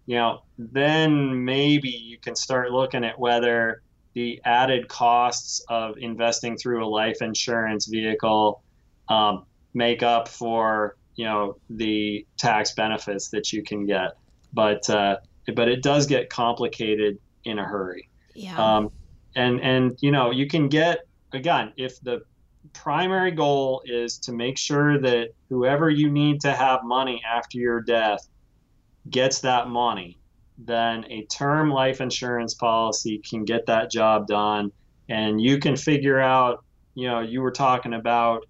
you 0.05 0.15
know, 0.15 0.43
then 0.57 1.43
maybe 1.43 1.89
you 1.89 2.17
can 2.17 2.35
start 2.35 2.71
looking 2.71 3.03
at 3.03 3.19
whether 3.19 3.81
the 4.13 4.41
added 4.45 4.88
costs 4.88 5.63
of 5.69 5.97
investing 5.97 6.57
through 6.57 6.85
a 6.85 6.88
life 6.88 7.21
insurance 7.21 7.85
vehicle 7.85 8.61
um, 9.09 9.45
make 9.73 10.03
up 10.03 10.27
for 10.27 10.95
you 11.15 11.25
know 11.25 11.58
the 11.70 12.25
tax 12.38 12.74
benefits 12.74 13.30
that 13.30 13.51
you 13.53 13.63
can 13.63 13.86
get. 13.86 14.12
But 14.53 14.89
uh, 14.89 15.18
but 15.56 15.68
it 15.68 15.84
does 15.84 16.08
get 16.08 16.30
complicated 16.30 17.18
in 17.44 17.60
a 17.60 17.63
hurry. 17.63 18.10
Yeah. 18.34 18.58
Um, 18.58 18.91
and 19.36 19.62
and 19.62 19.98
you 20.01 20.12
know 20.12 20.32
you 20.32 20.48
can 20.48 20.68
get 20.68 21.00
again 21.34 21.74
if 21.77 22.00
the 22.01 22.22
primary 22.74 23.32
goal 23.32 23.82
is 23.86 24.18
to 24.20 24.32
make 24.32 24.58
sure 24.58 25.00
that 25.00 25.30
whoever 25.50 25.89
you 25.89 26.10
need 26.10 26.41
to 26.41 26.53
have 26.53 26.84
money 26.84 27.22
after 27.27 27.58
your 27.58 27.82
death 27.82 28.27
gets 29.10 29.41
that 29.41 29.68
money, 29.68 30.20
then 30.58 31.06
a 31.10 31.25
term 31.25 31.72
life 31.72 32.01
insurance 32.01 32.53
policy 32.53 33.22
can 33.27 33.46
get 33.46 33.65
that 33.65 33.91
job 33.91 34.27
done. 34.27 34.72
And 35.10 35.41
you 35.41 35.58
can 35.60 35.75
figure 35.75 36.20
out, 36.20 36.63
you 36.94 37.08
know, 37.08 37.20
you 37.20 37.41
were 37.41 37.51
talking 37.51 37.94
about 37.94 38.46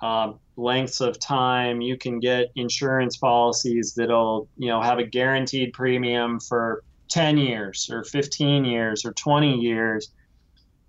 um, 0.00 0.38
lengths 0.60 1.00
of 1.00 1.18
time. 1.18 1.80
You 1.80 1.96
can 1.96 2.20
get 2.20 2.48
insurance 2.54 3.16
policies 3.16 3.94
that'll, 3.94 4.48
you 4.56 4.68
know, 4.68 4.80
have 4.80 4.98
a 4.98 5.04
guaranteed 5.04 5.72
premium 5.72 6.40
for 6.40 6.84
10 7.08 7.38
years 7.38 7.90
or 7.90 8.04
15 8.04 8.64
years 8.64 9.04
or 9.04 9.12
20 9.12 9.58
years 9.58 10.10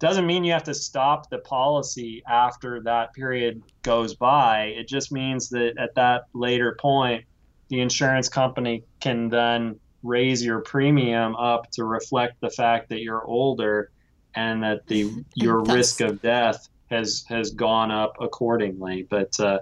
doesn't 0.02 0.26
mean 0.26 0.44
you 0.44 0.52
have 0.52 0.64
to 0.64 0.74
stop 0.74 1.30
the 1.30 1.38
policy 1.38 2.24
after 2.28 2.82
that 2.82 3.14
period 3.14 3.62
goes 3.84 4.16
by. 4.16 4.74
It 4.76 4.88
just 4.88 5.12
means 5.12 5.50
that 5.50 5.78
at 5.78 5.94
that 5.94 6.24
later 6.34 6.76
point, 6.82 7.24
the 7.70 7.80
insurance 7.82 8.28
company 8.28 8.84
can 9.00 9.30
then 9.30 9.80
raise 10.02 10.44
your 10.44 10.62
premium 10.62 11.36
up 11.36 11.70
to 11.74 11.84
reflect 11.84 12.42
the 12.42 12.50
fact 12.50 12.90
that 12.90 13.02
you're 13.02 13.24
older 13.24 13.92
and 14.34 14.64
that 14.64 14.88
the 14.88 15.24
your 15.36 15.62
risk 15.62 16.02
of 16.02 16.20
death 16.20 16.68
has 16.92 17.24
has 17.28 17.52
gone 17.52 17.90
up 17.90 18.18
accordingly. 18.20 19.08
But 19.10 19.40
uh, 19.40 19.60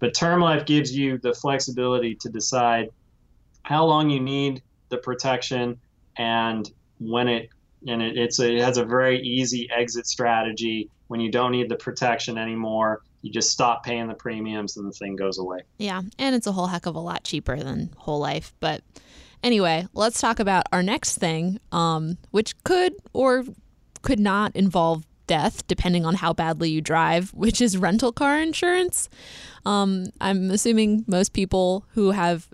but 0.00 0.14
term 0.14 0.40
life 0.40 0.66
gives 0.66 0.96
you 0.96 1.18
the 1.18 1.34
flexibility 1.34 2.16
to 2.16 2.28
decide 2.28 2.88
how 3.62 3.84
long 3.84 4.10
you 4.10 4.18
need 4.18 4.62
the 4.88 4.96
protection 4.96 5.78
and 6.16 6.68
when 6.98 7.28
it 7.28 7.50
and 7.86 8.02
it, 8.02 8.18
it's 8.18 8.40
a, 8.40 8.56
it 8.56 8.62
has 8.62 8.78
a 8.78 8.84
very 8.84 9.20
easy 9.20 9.68
exit 9.70 10.06
strategy. 10.06 10.90
When 11.06 11.20
you 11.20 11.30
don't 11.30 11.52
need 11.52 11.68
the 11.68 11.76
protection 11.76 12.38
anymore 12.38 13.02
you 13.22 13.30
just 13.30 13.50
stop 13.50 13.84
paying 13.84 14.08
the 14.08 14.14
premiums 14.14 14.78
and 14.78 14.88
the 14.88 14.92
thing 14.92 15.14
goes 15.14 15.38
away. 15.38 15.60
Yeah 15.78 16.02
and 16.18 16.34
it's 16.34 16.46
a 16.46 16.52
whole 16.52 16.66
heck 16.66 16.86
of 16.86 16.96
a 16.96 17.00
lot 17.00 17.22
cheaper 17.22 17.56
than 17.56 17.90
whole 17.96 18.18
life. 18.18 18.54
But 18.58 18.82
anyway 19.42 19.86
let's 19.92 20.20
talk 20.20 20.40
about 20.40 20.64
our 20.72 20.82
next 20.82 21.18
thing 21.18 21.60
um, 21.70 22.16
which 22.30 22.54
could 22.64 22.94
or 23.12 23.44
could 24.02 24.20
not 24.20 24.56
involve 24.56 25.04
death 25.30 25.66
depending 25.66 26.04
on 26.04 26.16
how 26.16 26.32
badly 26.32 26.68
you 26.68 26.80
drive 26.80 27.30
which 27.30 27.60
is 27.60 27.76
rental 27.76 28.12
car 28.12 28.38
insurance. 28.40 29.08
Um, 29.64 30.06
i'm 30.20 30.50
assuming 30.50 31.04
most 31.06 31.32
people 31.32 31.84
who 31.94 32.10
have 32.10 32.48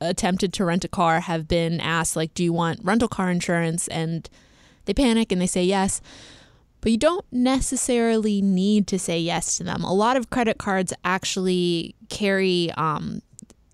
attempted 0.00 0.52
to 0.54 0.64
rent 0.64 0.84
a 0.84 0.88
car 0.88 1.20
have 1.20 1.48
been 1.48 1.80
asked 1.80 2.16
like 2.16 2.34
do 2.34 2.44
you 2.44 2.52
want 2.52 2.80
rental 2.82 3.08
car 3.08 3.30
insurance? 3.30 3.88
And 3.88 4.28
they 4.84 4.94
panic 4.94 5.32
and 5.32 5.40
they 5.40 5.46
say 5.46 5.64
yes. 5.64 6.00
But 6.80 6.90
you 6.90 6.98
don't 6.98 7.24
necessarily 7.30 8.42
need 8.42 8.88
to 8.88 8.98
say 8.98 9.18
yes 9.18 9.56
to 9.56 9.64
them. 9.64 9.84
A 9.84 9.94
lot 9.94 10.16
of 10.16 10.30
credit 10.30 10.58
cards 10.58 10.92
actually 11.04 11.94
carry 12.08 12.72
um, 12.72 13.22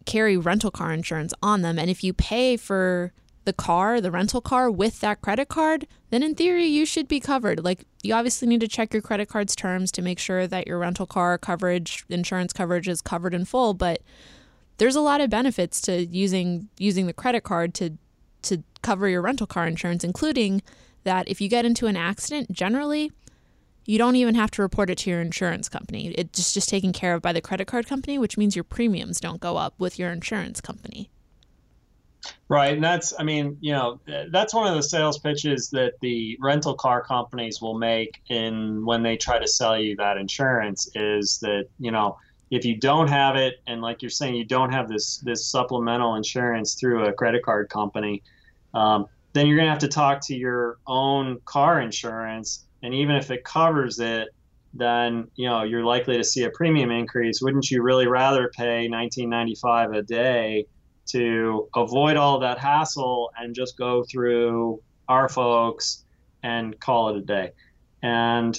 carry 0.05 0.37
rental 0.37 0.71
car 0.71 0.93
insurance 0.93 1.33
on 1.43 1.63
them. 1.63 1.79
And 1.79 1.91
if 1.91 2.05
you 2.05 2.13
pay 2.13 2.57
for 2.57 3.13
the 3.49 3.53
car 3.55 3.99
the 3.99 4.11
rental 4.11 4.43
car 4.43 4.71
with 4.71 5.01
that 5.01 5.23
credit 5.23 5.49
card 5.49 5.87
then 6.11 6.23
in 6.23 6.35
theory 6.35 6.67
you 6.67 6.85
should 6.85 7.09
be 7.09 7.19
covered 7.19 7.65
like 7.65 7.87
you 8.03 8.13
obviously 8.13 8.47
need 8.47 8.61
to 8.61 8.69
check 8.69 8.93
your 8.93 9.01
credit 9.01 9.27
card's 9.27 9.57
terms 9.57 9.91
to 9.91 10.03
make 10.03 10.19
sure 10.19 10.47
that 10.47 10.67
your 10.67 10.79
rental 10.79 11.07
car 11.07 11.39
coverage 11.39 12.05
insurance 12.11 12.53
coverage 12.53 12.87
is 12.87 13.01
covered 13.01 13.33
in 13.33 13.45
full 13.47 13.73
but 13.73 14.03
there's 14.77 14.97
a 14.97 15.01
lot 15.01 15.21
of 15.21 15.31
benefits 15.31 15.81
to 15.81 16.07
using 16.07 16.69
using 16.79 17.07
the 17.07 17.13
credit 17.13 17.43
card 17.43 17.75
to 17.75 17.97
to 18.43 18.63
cover 18.83 19.09
your 19.09 19.23
rental 19.23 19.47
car 19.47 19.67
insurance, 19.67 20.05
including 20.05 20.63
that 21.05 21.29
if 21.29 21.41
you 21.41 21.49
get 21.49 21.65
into 21.65 21.87
an 21.87 21.97
accident, 21.97 22.53
generally 22.53 23.13
you 23.85 23.99
don't 23.99 24.17
even 24.17 24.35
have 24.35 24.51
to 24.51 24.63
report 24.63 24.91
it 24.91 24.99
to 24.99 25.11
your 25.11 25.21
insurance 25.21 25.69
company. 25.69 26.09
It's 26.09 26.37
just, 26.37 26.55
just 26.55 26.69
taken 26.69 26.93
care 26.93 27.15
of 27.15 27.23
by 27.23 27.33
the 27.33 27.41
credit 27.41 27.67
card 27.67 27.87
company, 27.87 28.19
which 28.19 28.37
means 28.37 28.55
your 28.55 28.65
premiums 28.65 29.19
don't 29.21 29.41
go 29.41 29.57
up 29.57 29.75
with 29.79 29.99
your 29.99 30.11
insurance 30.11 30.61
company. 30.61 31.11
Right. 32.49 32.75
And 32.75 32.83
that's, 32.83 33.13
I 33.19 33.23
mean, 33.23 33.57
you 33.61 33.73
know, 33.73 34.01
that's 34.31 34.55
one 34.55 34.67
of 34.67 34.75
the 34.75 34.83
sales 34.83 35.19
pitches 35.19 35.71
that 35.71 35.95
the 36.01 36.37
rental 36.41 36.75
car 36.75 37.03
companies 37.03 37.61
will 37.61 37.79
make 37.79 38.21
in 38.29 38.85
when 38.85 39.03
they 39.03 39.17
try 39.17 39.39
to 39.39 39.47
sell 39.47 39.79
you 39.79 39.97
that 39.97 40.17
insurance 40.17 40.91
is 40.95 41.39
that, 41.41 41.67
you 41.79 41.91
know, 41.91 42.17
if 42.51 42.65
you 42.65 42.77
don't 42.77 43.09
have 43.09 43.37
it 43.37 43.61
and 43.67 43.83
like 43.83 44.03
you're 44.03 44.11
saying 44.11 44.35
you 44.35 44.45
don't 44.45 44.73
have 44.73 44.89
this 44.89 45.19
this 45.19 45.47
supplemental 45.47 46.15
insurance 46.15 46.75
through 46.75 47.05
a 47.05 47.13
credit 47.13 47.43
card 47.43 47.69
company 47.69 48.23
um, 48.75 49.07
then 49.33 49.47
you're 49.47 49.57
going 49.57 49.67
to 49.67 49.71
have 49.71 49.79
to 49.79 49.89
talk 49.89 50.21
to 50.21 50.37
your 50.37 50.79
own 50.87 51.39
car 51.45 51.81
insurance 51.81 52.65
and 52.83 52.95
even 52.95 53.17
if 53.17 53.31
it 53.31 53.45
covers 53.45 53.99
it 53.99 54.29
then 54.75 55.29
you 55.35 55.49
know 55.49 55.63
you're 55.63 55.85
likely 55.85 56.17
to 56.17 56.25
see 56.25 56.45
a 56.45 56.51
premium 56.51 56.91
increase 56.91 57.43
wouldn't 57.43 57.71
you 57.71 57.83
really 57.83 58.07
rather 58.07 58.51
pay 58.55 58.89
1995 58.89 59.93
a 59.93 60.03
day 60.03 60.67
to 61.09 61.69
avoid 61.75 62.17
all 62.17 62.39
that 62.41 62.59
hassle 62.59 63.31
and 63.39 63.55
just 63.55 63.77
go 63.77 64.05
through 64.05 64.81
our 65.09 65.29
folks 65.29 66.05
and 66.43 66.79
call 66.81 67.11
it 67.11 67.17
a 67.17 67.21
day. 67.21 67.53
And 68.03 68.59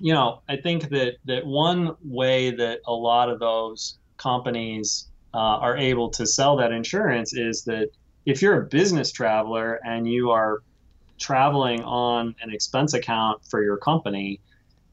you 0.00 0.12
know, 0.12 0.42
I 0.48 0.56
think 0.56 0.90
that 0.90 1.14
that 1.24 1.46
one 1.46 1.96
way 2.04 2.50
that 2.50 2.80
a 2.86 2.92
lot 2.92 3.30
of 3.30 3.40
those 3.40 3.98
companies 4.18 5.08
uh, 5.32 5.38
are 5.38 5.76
able 5.76 6.10
to 6.10 6.26
sell 6.26 6.56
that 6.56 6.72
insurance 6.72 7.32
is 7.32 7.64
that 7.64 7.88
if 8.26 8.42
you're 8.42 8.62
a 8.62 8.66
business 8.66 9.12
traveler 9.12 9.80
and 9.84 10.06
you 10.08 10.30
are 10.30 10.62
traveling 11.18 11.82
on 11.82 12.34
an 12.42 12.52
expense 12.52 12.92
account 12.92 13.42
for 13.48 13.62
your 13.62 13.78
company, 13.78 14.40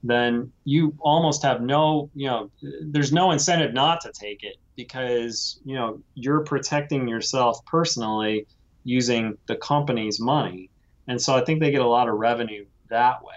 then 0.04 0.52
you 0.66 0.94
almost 1.00 1.42
have 1.44 1.62
no, 1.62 2.10
you 2.14 2.28
know, 2.28 2.52
there's 2.82 3.14
no 3.14 3.32
incentive 3.32 3.74
not 3.74 4.02
to 4.02 4.12
take 4.12 4.44
it 4.44 4.58
because, 4.76 5.60
you 5.64 5.76
know, 5.76 6.02
you're 6.14 6.42
protecting 6.42 7.08
yourself 7.08 7.66
personally 7.66 8.46
using 8.84 9.38
the 9.48 9.56
company's 9.56 10.20
money. 10.20 10.70
And 11.08 11.22
so 11.22 11.36
I 11.36 11.44
think 11.46 11.62
they 11.62 11.72
get 11.72 11.82
a 11.82 11.88
lot 11.88 12.10
of 12.10 12.16
revenue 12.16 12.66
that 12.90 13.24
way. 13.24 13.34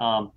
Um, 0.00 0.32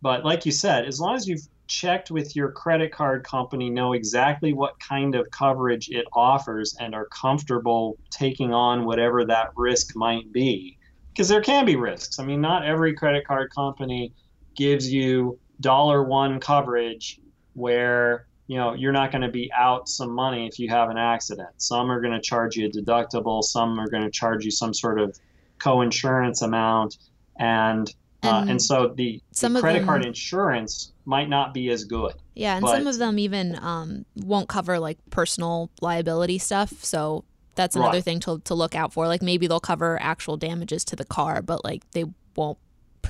but 0.00 0.24
like 0.24 0.46
you 0.46 0.52
said, 0.52 0.86
as 0.86 1.00
long 1.00 1.16
as 1.16 1.28
you've 1.28 1.46
checked 1.66 2.10
with 2.10 2.34
your 2.34 2.50
credit 2.50 2.92
card 2.92 3.22
company, 3.22 3.68
know 3.68 3.92
exactly 3.92 4.54
what 4.54 4.80
kind 4.80 5.14
of 5.14 5.30
coverage 5.30 5.90
it 5.90 6.06
offers, 6.14 6.74
and 6.80 6.94
are 6.94 7.06
comfortable 7.06 7.98
taking 8.10 8.52
on 8.52 8.84
whatever 8.84 9.24
that 9.26 9.50
risk 9.54 9.94
might 9.94 10.32
be. 10.32 10.78
Because 11.12 11.28
there 11.28 11.42
can 11.42 11.66
be 11.66 11.76
risks. 11.76 12.18
I 12.18 12.24
mean, 12.24 12.40
not 12.40 12.64
every 12.64 12.94
credit 12.94 13.26
card 13.26 13.50
company 13.54 14.12
gives 14.60 14.92
you 14.92 15.38
dollar 15.58 16.04
one 16.04 16.38
coverage 16.38 17.18
where 17.54 18.26
you 18.46 18.58
know 18.58 18.74
you're 18.74 18.92
not 18.92 19.10
going 19.10 19.22
to 19.22 19.30
be 19.30 19.50
out 19.56 19.88
some 19.88 20.10
money 20.10 20.46
if 20.46 20.58
you 20.58 20.68
have 20.68 20.90
an 20.90 20.98
accident. 20.98 21.48
Some 21.56 21.90
are 21.90 21.98
going 21.98 22.12
to 22.12 22.20
charge 22.20 22.56
you 22.56 22.66
a 22.66 22.70
deductible. 22.70 23.42
Some 23.42 23.80
are 23.80 23.88
going 23.88 24.02
to 24.02 24.10
charge 24.10 24.44
you 24.44 24.50
some 24.50 24.74
sort 24.74 25.00
of 25.00 25.18
co-insurance 25.58 26.42
amount, 26.42 26.98
and 27.38 27.92
uh, 28.22 28.44
and 28.48 28.60
so 28.60 28.92
the, 28.94 29.22
the 29.40 29.60
credit 29.60 29.78
them, 29.78 29.86
card 29.86 30.04
insurance 30.04 30.92
might 31.06 31.30
not 31.30 31.54
be 31.54 31.70
as 31.70 31.84
good. 31.84 32.12
Yeah, 32.34 32.56
and 32.56 32.62
but, 32.62 32.76
some 32.76 32.86
of 32.86 32.98
them 32.98 33.18
even 33.18 33.58
um, 33.62 34.04
won't 34.14 34.50
cover 34.50 34.78
like 34.78 34.98
personal 35.08 35.70
liability 35.80 36.36
stuff. 36.36 36.84
So 36.84 37.24
that's 37.54 37.76
another 37.76 37.98
right. 37.98 38.04
thing 38.04 38.20
to, 38.20 38.40
to 38.40 38.54
look 38.54 38.74
out 38.74 38.92
for. 38.92 39.06
Like 39.06 39.22
maybe 39.22 39.46
they'll 39.46 39.58
cover 39.58 39.98
actual 40.02 40.36
damages 40.36 40.84
to 40.86 40.96
the 40.96 41.06
car, 41.06 41.40
but 41.40 41.64
like 41.64 41.90
they 41.92 42.04
won't 42.36 42.58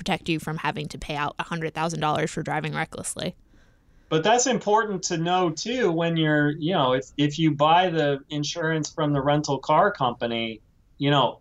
protect 0.00 0.30
you 0.30 0.38
from 0.38 0.56
having 0.56 0.88
to 0.88 0.96
pay 0.96 1.14
out 1.14 1.36
$100,000 1.36 2.28
for 2.30 2.42
driving 2.42 2.72
recklessly. 2.72 3.36
But 4.08 4.24
that's 4.24 4.46
important 4.46 5.02
to 5.04 5.18
know 5.18 5.50
too 5.50 5.92
when 5.92 6.16
you're, 6.16 6.52
you 6.52 6.72
know, 6.72 6.94
if, 6.94 7.04
if 7.18 7.38
you 7.38 7.50
buy 7.50 7.90
the 7.90 8.20
insurance 8.30 8.90
from 8.90 9.12
the 9.12 9.20
rental 9.20 9.58
car 9.58 9.92
company, 9.92 10.62
you 10.96 11.10
know, 11.10 11.40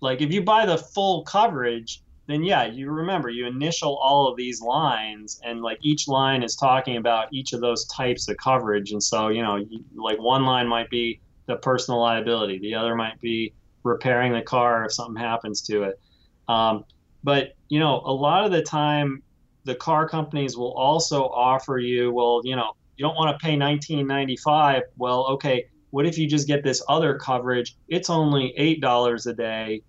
like 0.00 0.20
if 0.20 0.30
you 0.30 0.42
buy 0.42 0.66
the 0.66 0.76
full 0.76 1.24
coverage, 1.24 2.02
then 2.26 2.44
yeah, 2.44 2.66
you 2.66 2.90
remember 2.90 3.30
you 3.30 3.46
initial 3.46 3.96
all 3.96 4.28
of 4.28 4.36
these 4.36 4.60
lines, 4.60 5.40
and 5.42 5.62
like 5.62 5.78
each 5.80 6.06
line 6.06 6.42
is 6.42 6.54
talking 6.54 6.98
about 6.98 7.32
each 7.32 7.54
of 7.54 7.62
those 7.62 7.86
types 7.86 8.28
of 8.28 8.36
coverage. 8.36 8.92
And 8.92 9.02
so, 9.02 9.28
you 9.28 9.42
know, 9.42 9.64
like 9.94 10.18
one 10.18 10.44
line 10.44 10.68
might 10.68 10.90
be 10.90 11.20
the 11.46 11.56
personal 11.56 12.00
liability, 12.00 12.58
the 12.58 12.74
other 12.74 12.94
might 12.94 13.18
be 13.22 13.54
repairing 13.84 14.32
the 14.32 14.42
car 14.42 14.84
if 14.84 14.92
something 14.92 15.20
happens 15.20 15.62
to 15.62 15.84
it. 15.84 16.00
Um, 16.46 16.84
but 17.26 17.56
you 17.68 17.80
know, 17.80 18.02
a 18.04 18.12
lot 18.12 18.44
of 18.44 18.52
the 18.52 18.62
time, 18.62 19.20
the 19.64 19.74
car 19.74 20.08
companies 20.08 20.56
will 20.56 20.72
also 20.74 21.24
offer 21.24 21.76
you, 21.76 22.12
well, 22.12 22.40
you 22.44 22.54
know, 22.54 22.70
you 22.96 23.04
don't 23.04 23.16
want 23.16 23.36
to 23.36 23.44
pay 23.44 23.58
1995. 23.58 24.82
Well, 24.96 25.26
okay, 25.30 25.66
what 25.90 26.06
if 26.06 26.16
you 26.18 26.28
just 26.28 26.46
get 26.46 26.62
this 26.62 26.84
other 26.88 27.18
coverage? 27.18 27.76
It's 27.88 28.10
only 28.10 28.54
$8 28.56 29.26
a 29.26 29.32
day. 29.34 29.82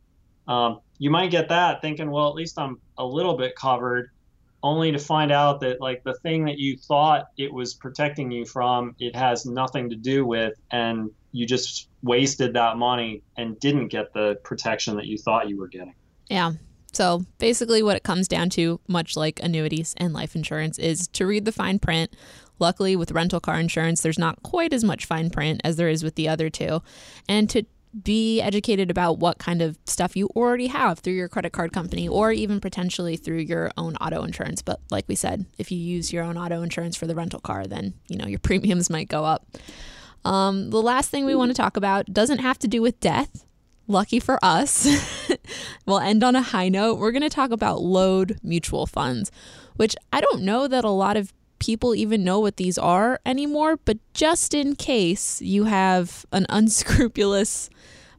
Um, 0.47 0.79
you 0.97 1.11
might 1.11 1.29
get 1.29 1.47
that 1.49 1.79
thinking, 1.79 2.09
well, 2.09 2.27
at 2.27 2.33
least 2.33 2.57
I'm 2.57 2.81
a 2.97 3.05
little 3.05 3.37
bit 3.37 3.55
covered, 3.55 4.09
only 4.63 4.91
to 4.91 4.97
find 4.97 5.31
out 5.31 5.59
that 5.59 5.79
like 5.79 6.03
the 6.03 6.15
thing 6.23 6.43
that 6.45 6.57
you 6.57 6.75
thought 6.75 7.27
it 7.37 7.53
was 7.53 7.75
protecting 7.75 8.31
you 8.31 8.47
from, 8.47 8.95
it 8.97 9.15
has 9.15 9.45
nothing 9.45 9.91
to 9.91 9.95
do 9.95 10.25
with, 10.25 10.55
and 10.71 11.11
you 11.33 11.45
just 11.45 11.87
wasted 12.01 12.53
that 12.53 12.77
money 12.77 13.21
and 13.37 13.59
didn't 13.59 13.89
get 13.89 14.11
the 14.13 14.39
protection 14.43 14.95
that 14.95 15.05
you 15.05 15.19
thought 15.19 15.47
you 15.47 15.59
were 15.59 15.67
getting. 15.67 15.93
Yeah. 16.29 16.53
So 16.97 17.27
basically, 17.37 17.83
what 17.83 17.95
it 17.95 18.01
comes 18.01 18.27
down 18.27 18.49
to, 18.51 18.79
much 18.87 19.15
like 19.15 19.39
annuities 19.43 19.93
and 19.97 20.13
life 20.13 20.35
insurance, 20.35 20.79
is 20.79 21.07
to 21.09 21.27
read 21.27 21.45
the 21.45 21.51
fine 21.51 21.77
print. 21.77 22.15
Luckily, 22.57 22.95
with 22.95 23.11
rental 23.11 23.39
car 23.39 23.59
insurance, 23.59 24.01
there's 24.01 24.17
not 24.17 24.41
quite 24.41 24.73
as 24.73 24.83
much 24.83 25.05
fine 25.05 25.29
print 25.29 25.61
as 25.63 25.75
there 25.75 25.89
is 25.89 26.03
with 26.03 26.15
the 26.15 26.27
other 26.27 26.49
two. 26.49 26.81
And 27.29 27.47
to 27.51 27.65
be 28.03 28.41
educated 28.41 28.89
about 28.89 29.19
what 29.19 29.37
kind 29.37 29.61
of 29.61 29.77
stuff 29.85 30.17
you 30.17 30.27
already 30.35 30.67
have 30.67 30.97
through 30.97 31.13
your 31.13 31.29
credit 31.29 31.53
card 31.53 31.71
company 31.71 32.07
or 32.07 32.31
even 32.31 32.59
potentially 32.59 33.15
through 33.15 33.41
your 33.41 33.69
own 33.77 33.95
auto 33.97 34.23
insurance. 34.23 34.63
But 34.63 34.79
like 34.89 35.05
we 35.07 35.13
said, 35.13 35.45
if 35.59 35.71
you 35.71 35.77
use 35.77 36.11
your 36.11 36.23
own 36.23 36.35
auto 36.35 36.63
insurance 36.63 36.97
for 36.97 37.05
the 37.05 37.13
rental 37.13 37.39
car, 37.39 37.67
then 37.67 37.93
you 38.07 38.17
know 38.17 38.25
your 38.25 38.39
premiums 38.49 38.89
might 38.89 39.07
go 39.07 39.23
up. 39.23 39.45
Um, 40.25 40.71
the 40.71 40.81
last 40.81 41.11
thing 41.11 41.25
we 41.25 41.35
want 41.35 41.51
to 41.51 41.55
talk 41.55 41.77
about 41.77 42.11
doesn't 42.11 42.39
have 42.39 42.57
to 42.57 42.67
do 42.67 42.81
with 42.81 42.99
death. 42.99 43.45
Lucky 43.89 44.19
for 44.19 44.37
us, 44.43 44.85
we'll 45.85 45.99
end 45.99 46.21
on 46.21 46.35
a 46.35 46.41
high 46.41 46.67
note. 46.67 46.99
We're 46.99 47.13
going 47.13 47.21
to 47.21 47.29
talk 47.29 47.51
about 47.51 47.81
load 47.81 48.37
mutual 48.43 48.85
funds, 48.85 49.31
which 49.77 49.95
I 50.11 50.19
don't 50.19 50.41
know 50.41 50.67
that 50.67 50.83
a 50.83 50.89
lot 50.89 51.15
of 51.15 51.33
people 51.59 51.95
even 51.95 52.23
know 52.23 52.39
what 52.41 52.57
these 52.57 52.77
are 52.77 53.21
anymore, 53.25 53.77
but 53.77 53.97
just 54.13 54.53
in 54.53 54.75
case 54.75 55.41
you 55.41 55.63
have 55.65 56.25
an 56.33 56.45
unscrupulous 56.49 57.69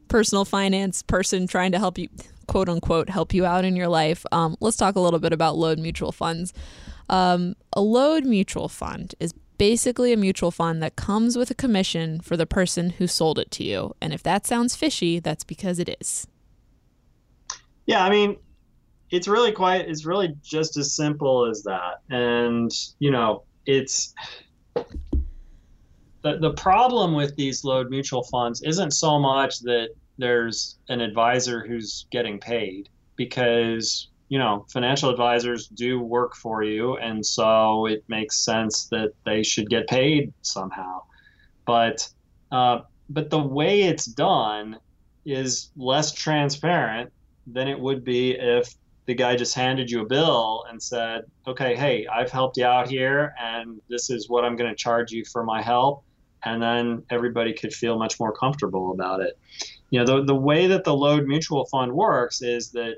personal 0.07 0.43
finance 0.43 1.03
person 1.03 1.45
trying 1.45 1.71
to 1.71 1.77
help 1.77 1.99
you, 1.99 2.09
quote 2.47 2.67
unquote, 2.67 3.09
help 3.09 3.31
you 3.31 3.45
out 3.45 3.63
in 3.63 3.75
your 3.75 3.89
life, 3.89 4.25
um, 4.31 4.55
let's 4.59 4.77
talk 4.77 4.95
a 4.95 4.99
little 4.99 5.19
bit 5.19 5.33
about 5.33 5.55
load 5.55 5.77
mutual 5.77 6.11
funds. 6.11 6.51
Um, 7.09 7.55
a 7.73 7.81
load 7.81 8.25
mutual 8.25 8.69
fund 8.69 9.13
is 9.19 9.33
basically 9.59 10.11
a 10.11 10.17
mutual 10.17 10.49
fund 10.49 10.81
that 10.81 10.95
comes 10.95 11.37
with 11.37 11.51
a 11.51 11.53
commission 11.53 12.19
for 12.19 12.35
the 12.35 12.47
person 12.47 12.89
who 12.91 13.05
sold 13.05 13.37
it 13.37 13.51
to 13.51 13.63
you. 13.63 13.93
And 14.01 14.11
if 14.11 14.23
that 14.23 14.47
sounds 14.47 14.75
fishy, 14.75 15.19
that's 15.19 15.43
because 15.43 15.77
it 15.77 15.95
is. 16.01 16.25
Yeah, 17.85 18.03
I 18.03 18.09
mean, 18.09 18.37
it's 19.11 19.27
really 19.27 19.51
quite 19.51 19.87
it's 19.87 20.05
really 20.05 20.35
just 20.43 20.77
as 20.77 20.95
simple 20.95 21.45
as 21.45 21.63
that 21.63 22.01
and 22.09 22.71
you 22.99 23.11
know 23.11 23.43
it's 23.65 24.13
the, 24.75 26.37
the 26.39 26.53
problem 26.53 27.13
with 27.13 27.35
these 27.35 27.63
load 27.63 27.89
mutual 27.89 28.23
funds 28.23 28.61
isn't 28.61 28.91
so 28.91 29.19
much 29.19 29.59
that 29.61 29.89
there's 30.17 30.77
an 30.89 31.01
advisor 31.01 31.65
who's 31.65 32.05
getting 32.11 32.39
paid 32.39 32.89
because 33.15 34.08
you 34.29 34.39
know 34.39 34.65
financial 34.71 35.09
advisors 35.09 35.67
do 35.67 35.99
work 35.99 36.35
for 36.35 36.63
you 36.63 36.95
and 36.97 37.25
so 37.25 37.85
it 37.85 38.03
makes 38.07 38.43
sense 38.43 38.85
that 38.85 39.11
they 39.25 39.43
should 39.43 39.69
get 39.69 39.87
paid 39.87 40.31
somehow 40.41 41.01
but 41.65 42.07
uh, 42.51 42.79
but 43.09 43.29
the 43.29 43.39
way 43.39 43.83
it's 43.83 44.05
done 44.05 44.77
is 45.25 45.71
less 45.75 46.11
transparent 46.13 47.11
than 47.45 47.67
it 47.67 47.79
would 47.79 48.03
be 48.03 48.31
if 48.31 48.73
the 49.05 49.15
guy 49.15 49.35
just 49.35 49.55
handed 49.55 49.89
you 49.89 50.01
a 50.01 50.05
bill 50.05 50.65
and 50.69 50.81
said, 50.81 51.23
okay, 51.47 51.75
hey, 51.75 52.05
I've 52.07 52.31
helped 52.31 52.57
you 52.57 52.65
out 52.65 52.87
here, 52.87 53.33
and 53.41 53.81
this 53.89 54.11
is 54.11 54.29
what 54.29 54.45
I'm 54.45 54.55
going 54.55 54.69
to 54.69 54.75
charge 54.75 55.11
you 55.11 55.25
for 55.25 55.43
my 55.43 55.61
help. 55.61 56.03
And 56.45 56.61
then 56.61 57.03
everybody 57.09 57.53
could 57.53 57.73
feel 57.73 57.97
much 57.97 58.19
more 58.19 58.31
comfortable 58.31 58.91
about 58.91 59.21
it. 59.21 59.37
You 59.89 59.99
know, 59.99 60.05
the, 60.05 60.25
the 60.25 60.35
way 60.35 60.67
that 60.67 60.83
the 60.83 60.95
load 60.95 61.25
mutual 61.25 61.65
fund 61.65 61.91
works 61.91 62.41
is 62.41 62.69
that 62.71 62.97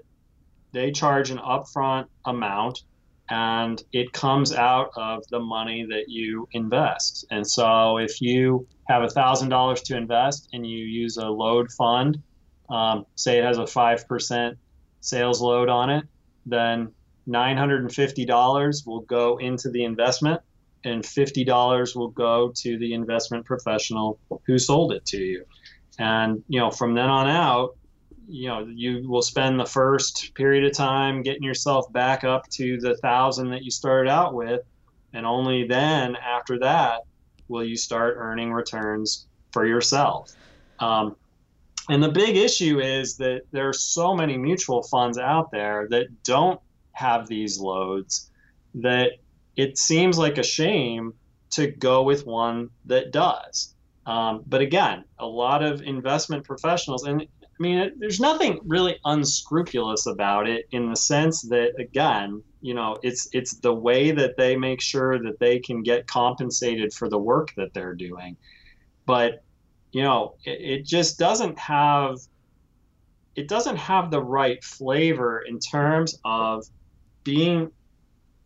they 0.72 0.92
charge 0.92 1.30
an 1.32 1.38
upfront 1.38 2.08
amount 2.26 2.84
and 3.30 3.82
it 3.94 4.12
comes 4.12 4.54
out 4.54 4.92
of 4.96 5.24
the 5.30 5.40
money 5.40 5.86
that 5.90 6.10
you 6.10 6.48
invest. 6.52 7.26
And 7.32 7.48
so 7.48 7.98
if 7.98 8.22
you 8.22 8.68
have 8.90 9.10
$1,000 9.10 9.84
to 9.84 9.98
invest 9.98 10.50
and 10.52 10.68
you 10.68 10.84
use 10.86 11.16
a 11.16 11.28
load 11.28 11.72
fund, 11.72 12.22
um, 12.70 13.06
say 13.16 13.38
it 13.40 13.46
has 13.46 13.58
a 13.58 13.64
5% 13.64 14.56
sales 15.00 15.42
load 15.42 15.70
on 15.70 15.90
it, 15.90 16.06
then 16.46 16.92
$950 17.28 18.88
will 18.88 19.02
go 19.02 19.38
into 19.38 19.70
the 19.70 19.86
investment 19.86 20.42
and 20.84 21.04
$50 21.04 21.96
will 21.96 22.10
go 22.10 22.52
to 22.56 22.78
the 22.78 22.94
investment 22.94 23.46
professional 23.46 24.20
who 24.46 24.58
sold 24.58 24.92
it 24.92 25.06
to 25.06 25.18
you. 25.18 25.46
And, 26.00 26.44
you 26.48 26.60
know, 26.60 26.72
from 26.72 26.96
then 26.96 27.10
on 27.10 27.30
out, 27.30 27.78
you 28.32 28.48
know, 28.48 28.66
you 28.66 29.10
will 29.10 29.22
spend 29.22 29.60
the 29.60 29.66
first 29.66 30.34
period 30.36 30.64
of 30.64 30.74
time 30.74 31.22
getting 31.22 31.44
yourself 31.44 31.92
back 31.92 32.24
up 32.24 32.48
to 32.52 32.80
the 32.80 32.96
thousand 32.98 33.52
that 33.52 33.64
you 33.64 33.72
started 33.72 34.10
out 34.10 34.34
with. 34.34 34.62
And 35.14 35.26
only 35.26 35.68
then, 35.68 36.16
after 36.16 36.58
that, 36.60 37.02
will 37.50 37.64
you 37.64 37.76
start 37.76 38.16
earning 38.18 38.54
returns 38.54 39.28
for 39.52 39.66
yourself. 39.66 40.32
Um, 40.80 41.18
and 41.90 42.02
the 42.02 42.10
big 42.10 42.38
issue 42.38 42.80
is 42.80 43.18
that 43.18 43.42
there 43.52 43.68
are 43.68 43.74
so 43.74 44.16
many 44.16 44.38
mutual 44.38 44.84
funds 44.84 45.18
out 45.18 45.52
there 45.52 45.88
that 45.90 46.24
don't 46.24 46.62
have 46.94 47.28
these 47.28 47.60
loads 47.60 48.32
that 48.76 49.12
it 49.58 49.78
seems 49.78 50.18
like 50.18 50.38
a 50.38 50.44
shame 50.44 51.14
to 51.52 51.68
go 51.68 52.04
with 52.04 52.26
one 52.26 52.70
that 52.86 53.12
does. 53.12 53.76
Um, 54.06 54.44
but 54.48 54.62
again, 54.62 55.04
a 55.20 55.26
lot 55.26 55.64
of 55.64 55.82
investment 55.82 56.46
professionals, 56.46 57.04
and 57.04 57.28
I 57.60 57.62
mean, 57.62 57.92
there's 58.00 58.20
nothing 58.20 58.60
really 58.66 58.98
unscrupulous 59.06 60.08
about 60.08 60.50
it 60.50 60.68
in 60.72 60.90
the 60.90 60.96
sense 60.96 61.44
that, 61.44 61.80
again, 61.80 62.44
you 62.62 62.74
know, 62.74 62.98
it's 63.04 63.28
it's 63.34 63.56
the 63.58 63.74
way 63.74 64.12
that 64.12 64.38
they 64.38 64.56
make 64.56 64.82
sure 64.82 65.20
that 65.20 65.40
they 65.40 65.60
can 65.60 65.84
get 65.84 66.08
compensated 66.08 66.94
for 66.94 67.10
the 67.10 67.20
work 67.20 67.54
that 67.58 67.74
they're 67.74 67.96
doing. 67.96 68.38
But 69.06 69.44
you 69.92 70.04
know, 70.04 70.36
it, 70.46 70.62
it 70.62 70.86
just 70.86 71.20
doesn't 71.20 71.60
have 71.60 72.18
it 73.36 73.48
doesn't 73.48 73.78
have 73.78 74.12
the 74.12 74.22
right 74.22 74.64
flavor 74.64 75.40
in 75.40 75.60
terms 75.60 76.20
of 76.26 76.66
being 77.24 77.72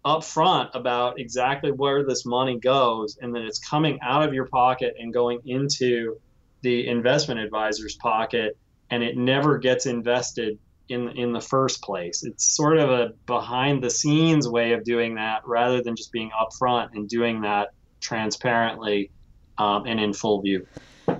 upfront 0.05 0.69
about 0.75 1.19
exactly 1.19 1.71
where 1.71 2.05
this 2.05 2.25
money 2.25 2.59
goes 2.59 3.17
and 3.21 3.33
that 3.33 3.41
it's 3.41 3.57
coming 3.59 3.99
out 4.03 4.27
of 4.27 4.33
your 4.33 4.45
pocket 4.45 4.95
and 4.99 5.11
going 5.13 5.39
into 5.45 6.19
the 6.61 6.87
investment 6.87 7.39
advisor's 7.39 7.95
pocket 7.95 8.55
and 8.89 9.03
it 9.03 9.17
never 9.17 9.57
gets 9.57 9.85
invested 9.85 10.57
in 10.89 11.09
in 11.09 11.33
the 11.33 11.41
first 11.41 11.81
place. 11.81 12.23
It's 12.23 12.55
sort 12.55 12.77
of 12.77 12.89
a 12.89 13.13
behind 13.25 13.83
the 13.83 13.89
scenes 13.89 14.47
way 14.47 14.73
of 14.73 14.83
doing 14.83 15.15
that 15.15 15.41
rather 15.45 15.81
than 15.81 15.95
just 15.95 16.11
being 16.11 16.31
upfront 16.31 16.89
and 16.93 17.09
doing 17.09 17.41
that 17.41 17.69
transparently 18.01 19.11
um, 19.57 19.85
and 19.85 19.99
in 19.99 20.13
full 20.13 20.41
view. 20.41 20.65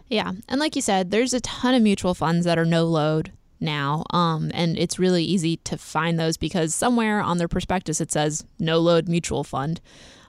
Yeah. 0.08 0.34
And 0.47 0.60
like 0.60 0.75
you 0.75 0.82
said, 0.82 1.12
there's 1.12 1.34
a 1.34 1.41
ton 1.41 1.73
of 1.73 1.82
mutual 1.82 2.13
funds 2.13 2.45
that 2.45 2.60
are 2.60 2.65
no 2.65 2.86
load 2.86 3.32
now. 3.60 4.04
Um, 4.12 4.51
and 4.54 4.78
it's 4.78 4.99
really 4.99 5.23
easy 5.23 5.58
to 5.58 5.78
find 5.78 6.19
those 6.19 6.38
because 6.38 6.75
somewhere 6.75 7.21
on 7.21 7.38
their 7.38 7.47
prospectus 7.47 8.01
it 8.01 8.12
says 8.12 8.45
no 8.60 8.80
load 8.80 9.08
mutual 9.08 9.43
fund. 9.43 9.82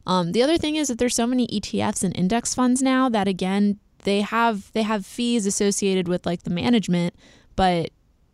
Um, 0.06 0.32
the 0.32 0.42
other 0.42 0.56
thing 0.56 0.76
is 0.76 0.88
that 0.88 0.98
there's 0.98 1.16
so 1.16 1.26
many 1.26 1.48
ETFs 1.48 2.04
and 2.04 2.16
index 2.16 2.54
funds 2.54 2.80
now 2.80 3.08
that 3.08 3.26
again 3.26 3.80
they 4.06 4.20
have 4.20 4.72
they 4.72 4.84
have 4.84 5.04
fees 5.04 5.46
associated 5.46 6.06
with 6.06 6.24
like 6.24 6.44
the 6.44 6.50
management, 6.50 7.12
but 7.56 7.90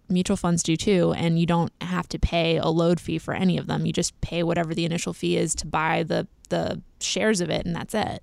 mutual 0.06 0.36
funds 0.36 0.62
do 0.62 0.76
too, 0.76 1.14
and 1.16 1.38
you 1.38 1.46
don't 1.46 1.72
have 1.80 2.06
to 2.10 2.18
pay 2.18 2.58
a 2.58 2.68
load 2.68 3.00
fee 3.00 3.18
for 3.18 3.32
any 3.32 3.56
of 3.56 3.66
them. 3.66 3.86
You 3.86 3.92
just 3.92 4.20
pay 4.20 4.42
whatever 4.42 4.74
the 4.74 4.84
initial 4.84 5.14
fee 5.14 5.38
is 5.38 5.54
to 5.56 5.66
buy 5.66 6.02
the 6.02 6.28
the 6.50 6.82
shares 7.00 7.40
of 7.40 7.48
it, 7.48 7.64
and 7.64 7.74
that's 7.74 7.94
it. 7.94 8.22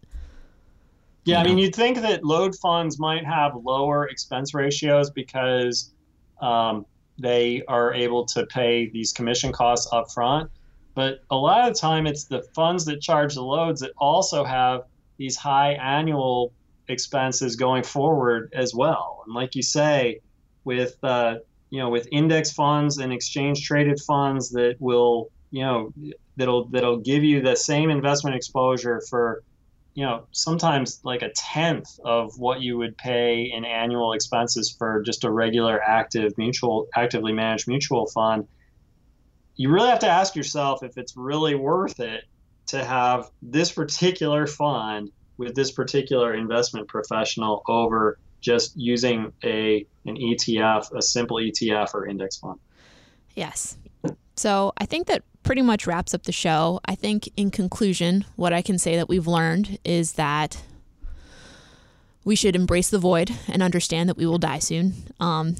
Yeah, 1.26 1.40
I 1.40 1.44
mean, 1.44 1.58
you'd 1.58 1.76
think 1.76 1.98
that 2.02 2.24
load 2.24 2.56
funds 2.56 3.00
might 3.00 3.26
have 3.26 3.56
lower 3.56 4.08
expense 4.08 4.54
ratios 4.54 5.10
because 5.10 5.92
um, 6.42 6.86
they 7.18 7.64
are 7.68 7.94
able 7.96 8.26
to 8.28 8.46
pay 8.46 8.90
these 8.90 9.12
commission 9.12 9.52
costs 9.52 9.92
up 9.92 10.12
front. 10.12 10.52
But 10.94 11.24
a 11.32 11.36
lot 11.36 11.68
of 11.68 11.74
the 11.74 11.80
time, 11.80 12.06
it's 12.06 12.26
the 12.26 12.44
funds 12.54 12.86
that 12.86 13.02
charge 13.02 13.34
the 13.34 13.42
loads 13.42 13.82
that 13.82 13.92
also 13.98 14.44
have 14.44 14.84
these 15.18 15.36
high 15.36 15.74
annual 15.74 16.54
expenses 16.90 17.56
going 17.56 17.84
forward 17.84 18.52
as 18.54 18.74
well. 18.74 19.24
And 19.26 19.36
like 19.36 19.56
you 19.56 19.64
say, 19.64 20.20
with 20.64 20.98
uh, 21.04 21.36
you 21.70 21.80
know, 21.80 21.90
with 21.90 22.08
index 22.12 22.52
funds 22.52 22.98
and 22.98 23.14
exchange 23.14 23.66
traded 23.66 24.00
funds 24.02 24.50
that 24.52 24.76
will 24.80 25.30
you 25.52 25.64
know 25.64 25.94
that'll 26.38 26.66
that'll 26.70 27.00
give 27.00 27.24
you 27.24 27.42
the 27.42 27.56
same 27.56 27.90
investment 27.90 28.36
exposure 28.36 29.02
for 29.10 29.44
you 29.94 30.06
know 30.06 30.26
sometimes 30.32 31.02
like 31.04 31.22
a 31.22 31.32
tenth 31.32 32.00
of 32.06 32.38
what 32.38 32.62
you 32.62 32.78
would 32.78 32.98
pay 32.98 33.52
in 33.54 33.66
annual 33.66 34.14
expenses 34.14 34.76
for 34.78 35.02
just 35.02 35.24
a 35.24 35.32
regular 35.32 35.82
active 35.82 36.38
mutual 36.38 36.88
actively 36.96 37.34
managed 37.34 37.68
mutual 37.68 38.06
fund 38.08 38.48
you 39.56 39.70
really 39.70 39.90
have 39.90 40.00
to 40.00 40.08
ask 40.08 40.36
yourself 40.36 40.84
if 40.84 40.98
it's 40.98 41.18
really 41.18 41.56
worth 41.56 42.00
it 42.00 42.24
to 42.68 42.84
have 42.84 43.30
this 43.42 43.72
particular 43.72 44.46
fund 44.46 45.12
with 45.40 45.56
this 45.56 45.72
particular 45.72 46.36
investment 46.36 46.88
professional 46.88 47.64
over 47.68 48.20
just 48.42 48.76
using 48.76 49.32
a 49.44 49.88
an 50.06 50.18
ETF, 50.18 50.94
a 50.96 51.02
simple 51.02 51.38
ETF 51.38 51.94
or 51.94 52.06
index 52.06 52.38
fund. 52.38 52.60
Yes. 53.36 53.78
So 54.36 54.74
I 54.78 54.86
think 54.86 55.08
that 55.08 55.24
pretty 55.44 55.62
much 55.62 55.88
wraps 55.88 56.14
up 56.14 56.24
the 56.24 56.32
show. 56.32 56.80
I 56.86 56.96
think 56.96 57.30
in 57.36 57.52
conclusion, 57.52 58.26
what 58.36 58.54
I 58.54 58.62
can 58.62 58.78
say 58.78 58.98
that 58.98 59.10
we've 59.10 59.28
learned 59.28 59.80
is 59.84 60.14
that 60.14 60.62
we 62.26 62.36
should 62.36 62.56
embrace 62.56 62.90
the 62.90 63.00
void 63.00 63.32
and 63.48 63.64
understand 63.64 64.10
that 64.10 64.18
we 64.18 64.26
will 64.26 64.38
die 64.38 64.60
soon 64.60 64.94
um, 65.20 65.56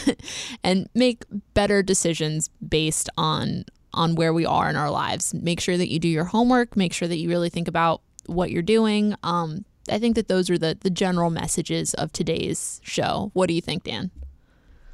and 0.64 0.88
make 0.94 1.24
better 1.54 1.82
decisions 1.82 2.50
based 2.66 3.08
on 3.16 3.64
on 3.94 4.14
where 4.14 4.32
we 4.32 4.46
are 4.46 4.70
in 4.70 4.76
our 4.76 4.90
lives 4.90 5.34
make 5.34 5.60
sure 5.60 5.76
that 5.76 5.90
you 5.90 5.98
do 5.98 6.08
your 6.08 6.24
homework 6.24 6.78
make 6.78 6.94
sure 6.94 7.06
that 7.06 7.18
you 7.18 7.28
really 7.28 7.50
think 7.50 7.68
about 7.68 8.00
what 8.26 8.50
you're 8.50 8.62
doing 8.62 9.14
um, 9.22 9.64
i 9.90 9.98
think 9.98 10.14
that 10.14 10.28
those 10.28 10.48
are 10.50 10.58
the 10.58 10.76
the 10.80 10.90
general 10.90 11.30
messages 11.30 11.94
of 11.94 12.12
today's 12.12 12.80
show 12.82 13.30
what 13.34 13.48
do 13.48 13.54
you 13.54 13.60
think 13.60 13.84
dan 13.84 14.10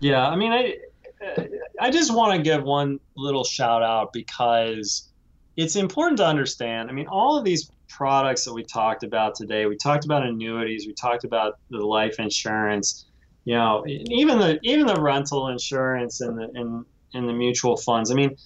yeah 0.00 0.28
i 0.28 0.36
mean 0.36 0.52
i 0.52 0.74
i 1.80 1.90
just 1.90 2.14
want 2.14 2.36
to 2.36 2.42
give 2.42 2.62
one 2.62 3.00
little 3.16 3.44
shout 3.44 3.82
out 3.82 4.12
because 4.12 5.08
it's 5.56 5.76
important 5.76 6.18
to 6.18 6.24
understand 6.24 6.88
i 6.88 6.92
mean 6.92 7.06
all 7.08 7.36
of 7.36 7.44
these 7.44 7.70
products 7.88 8.44
that 8.44 8.52
we 8.52 8.62
talked 8.62 9.02
about 9.02 9.34
today. 9.34 9.66
We 9.66 9.76
talked 9.76 10.04
about 10.04 10.22
annuities. 10.24 10.86
We 10.86 10.94
talked 10.94 11.24
about 11.24 11.58
the 11.70 11.78
life 11.78 12.18
insurance. 12.18 13.06
You 13.44 13.54
know, 13.54 13.84
even 13.86 14.38
the 14.38 14.58
even 14.62 14.86
the 14.86 15.00
rental 15.00 15.48
insurance 15.48 16.20
and 16.20 16.38
the 16.38 16.50
and, 16.54 16.84
and 17.14 17.28
the 17.28 17.32
mutual 17.32 17.76
funds. 17.76 18.10
I 18.10 18.14
mean, 18.14 18.36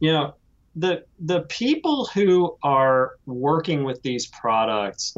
you 0.00 0.12
know, 0.12 0.34
the 0.76 1.04
the 1.18 1.42
people 1.42 2.06
who 2.06 2.56
are 2.62 3.16
working 3.26 3.84
with 3.84 4.02
these 4.02 4.26
products 4.26 5.16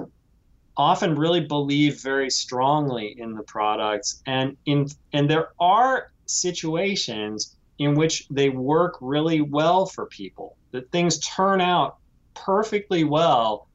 often 0.77 1.15
really 1.15 1.41
believe 1.41 2.01
very 2.01 2.31
strongly 2.31 3.15
in 3.19 3.35
the 3.35 3.43
products 3.43 4.23
and 4.27 4.57
in 4.65 4.89
and 5.13 5.29
there 5.29 5.51
are 5.61 6.11
situations 6.27 7.57
in 7.79 7.95
which 7.95 8.27
they 8.31 8.49
work 8.49 8.97
really 9.01 9.41
well 9.41 9.85
for 9.85 10.07
people 10.07 10.57
that 10.71 10.91
things 10.91 11.19
turn 11.19 11.61
out 11.61 11.99
perfectly 12.35 13.05
well 13.05 13.69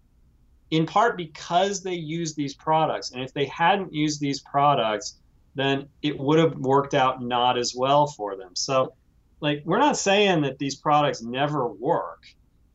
in 0.72 0.86
part 0.86 1.18
because 1.18 1.82
they 1.82 1.94
use 1.94 2.34
these 2.34 2.54
products. 2.54 3.12
And 3.12 3.22
if 3.22 3.34
they 3.34 3.46
hadn't 3.46 3.94
used 3.94 4.20
these 4.20 4.42
products, 4.42 5.18
then 5.56 5.88
it 6.02 6.18
would 6.20 6.40
have 6.40 6.56
worked 6.58 6.94
out 6.94 7.24
not 7.24 7.58
as 7.58 7.74
well 7.76 8.08
for 8.08 8.36
them. 8.36 8.56
So, 8.56 8.94
like, 9.40 9.62
we're 9.66 9.80
not 9.80 9.98
saying 9.98 10.42
that 10.42 10.58
these 10.58 10.76
products 10.76 11.22
never 11.22 11.68
work. 11.68 12.24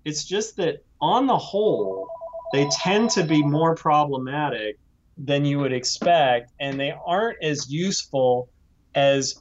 It's 0.05 0.25
just 0.25 0.57
that 0.57 0.85
on 1.01 1.27
the 1.27 1.37
whole, 1.37 2.09
they 2.53 2.69
tend 2.71 3.11
to 3.11 3.25
be 3.25 3.43
more 3.43 3.75
problematic 3.75 4.79
than 5.19 5.45
you 5.45 5.59
would 5.59 5.73
expect, 5.73 6.53
and 6.61 6.79
they 6.79 6.93
aren't 7.05 7.43
as 7.43 7.71
useful 7.71 8.49
as 8.95 9.37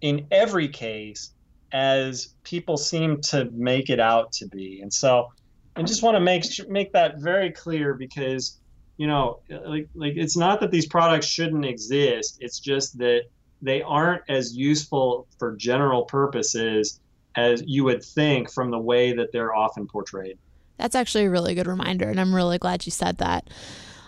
in 0.00 0.26
every 0.30 0.68
case 0.68 1.32
as 1.72 2.34
people 2.44 2.76
seem 2.76 3.20
to 3.20 3.50
make 3.52 3.90
it 3.90 4.00
out 4.00 4.32
to 4.32 4.46
be. 4.46 4.80
And 4.80 4.92
so, 4.92 5.28
I 5.76 5.82
just 5.82 6.02
want 6.02 6.16
to 6.16 6.20
make 6.20 6.44
make 6.68 6.92
that 6.92 7.18
very 7.18 7.52
clear 7.52 7.94
because 7.94 8.58
you 8.96 9.06
know 9.06 9.40
like 9.66 9.88
like 9.94 10.14
it's 10.16 10.36
not 10.36 10.60
that 10.60 10.70
these 10.70 10.86
products 10.86 11.26
shouldn't 11.26 11.66
exist 11.66 12.38
it's 12.40 12.58
just 12.58 12.96
that 12.98 13.24
they 13.62 13.82
aren't 13.82 14.22
as 14.28 14.56
useful 14.56 15.26
for 15.38 15.56
general 15.56 16.04
purposes 16.04 17.00
as 17.36 17.62
you 17.66 17.84
would 17.84 18.02
think 18.02 18.50
from 18.50 18.70
the 18.70 18.78
way 18.78 19.12
that 19.12 19.32
they're 19.32 19.54
often 19.54 19.86
portrayed 19.86 20.38
that's 20.78 20.94
actually 20.94 21.24
a 21.24 21.30
really 21.30 21.54
good 21.54 21.66
reminder 21.66 22.08
and 22.08 22.20
i'm 22.20 22.34
really 22.34 22.58
glad 22.58 22.84
you 22.86 22.92
said 22.92 23.18
that 23.18 23.48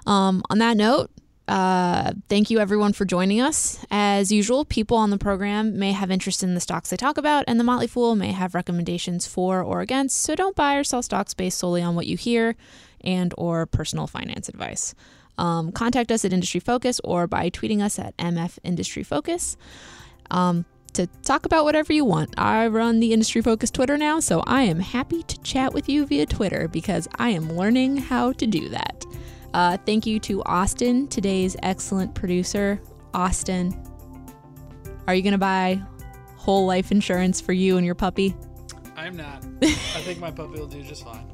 um, 0.07 0.43
on 0.49 0.59
that 0.59 0.77
note 0.77 1.11
uh, 1.49 2.13
thank 2.29 2.51
you 2.51 2.59
everyone 2.59 2.93
for 2.93 3.07
joining 3.07 3.41
us. 3.41 3.85
As 3.91 4.31
usual, 4.31 4.67
people 4.67 4.99
on 4.99 5.09
the 5.09 5.17
program 5.17 5.79
may 5.79 5.93
have 5.93 6.11
interest 6.11 6.43
in 6.43 6.55
the 6.55 6.61
stocks 6.61 6.91
they 6.91 6.97
talk 6.97 7.17
about, 7.17 7.45
and 7.49 7.59
the 7.59 7.65
Motley 7.65 7.87
Fool 7.87 8.15
may 8.15 8.33
have 8.33 8.55
recommendations 8.55 9.27
for 9.27 9.63
or 9.63 9.81
against. 9.81 10.19
So 10.21 10.35
don't 10.35 10.55
buy 10.55 10.75
or 10.75 10.85
sell 10.85 11.03
stocks 11.03 11.33
based 11.33 11.59
solely 11.59 11.81
on 11.81 11.95
what 11.95 12.07
you 12.07 12.19
hear 12.19 12.55
and 13.01 13.33
or 13.39 13.65
personal 13.65 14.07
finance 14.07 14.49
advice. 14.51 14.95
Um, 15.39 15.73
contact 15.73 16.13
us 16.13 16.25
at 16.25 16.33
Industry 16.33 16.61
Focus 16.61 17.01
or 17.05 17.27
by 17.27 17.49
tweeting 17.49 17.81
us 17.81 17.99
at 17.99 18.17
MF 18.19 18.59
Industry 18.65 19.03
Focus. 19.03 19.57
Um, 20.31 20.67
to 20.95 21.07
talk 21.23 21.47
about 21.47 21.65
whatever 21.65 21.93
you 21.93 22.05
want. 22.05 22.35
I 22.37 22.67
run 22.67 22.99
the 22.99 23.13
Industry 23.13 23.41
Focus 23.41 23.71
Twitter 23.71 23.97
now, 23.97 24.21
so 24.21 24.43
I 24.47 24.63
am 24.63 24.81
happy 24.81 25.23
to 25.23 25.41
chat 25.43 25.73
with 25.73 25.89
you 25.89 26.05
via 26.07 26.27
Twitter 26.27 26.67
because 26.67 27.07
I 27.17 27.31
am 27.31 27.53
learning 27.53 27.99
how 27.99 28.33
to 28.33 28.47
do 28.47 28.69
that. 28.71 29.05
Uh, 29.55 29.77
thank 29.87 30.07
you 30.07 30.19
to 30.21 30.43
Austin, 30.45 31.07
today's 31.07 31.57
excellent 31.63 32.15
producer. 32.15 32.81
Austin, 33.15 33.81
are 35.07 35.15
you 35.15 35.23
going 35.23 35.33
to 35.33 35.39
buy 35.39 35.81
whole 36.37 36.67
life 36.67 36.91
insurance 36.91 37.41
for 37.41 37.53
you 37.53 37.77
and 37.77 37.87
your 37.87 37.95
puppy? 37.95 38.35
I'm 38.99 39.17
not. 39.17 39.45
I 39.63 40.01
think 40.03 40.19
my 40.19 40.33
puppy 40.33 40.59
will 40.59 40.67
do 40.67 40.83
just 40.83 41.05
fine. 41.05 41.25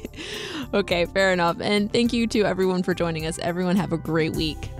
okay, 0.74 1.04
fair 1.04 1.34
enough. 1.34 1.58
And 1.60 1.92
thank 1.92 2.14
you 2.14 2.26
to 2.28 2.44
everyone 2.44 2.82
for 2.82 2.94
joining 2.94 3.26
us. 3.26 3.38
Everyone 3.40 3.76
have 3.76 3.92
a 3.92 3.98
great 3.98 4.32
week. 4.32 4.70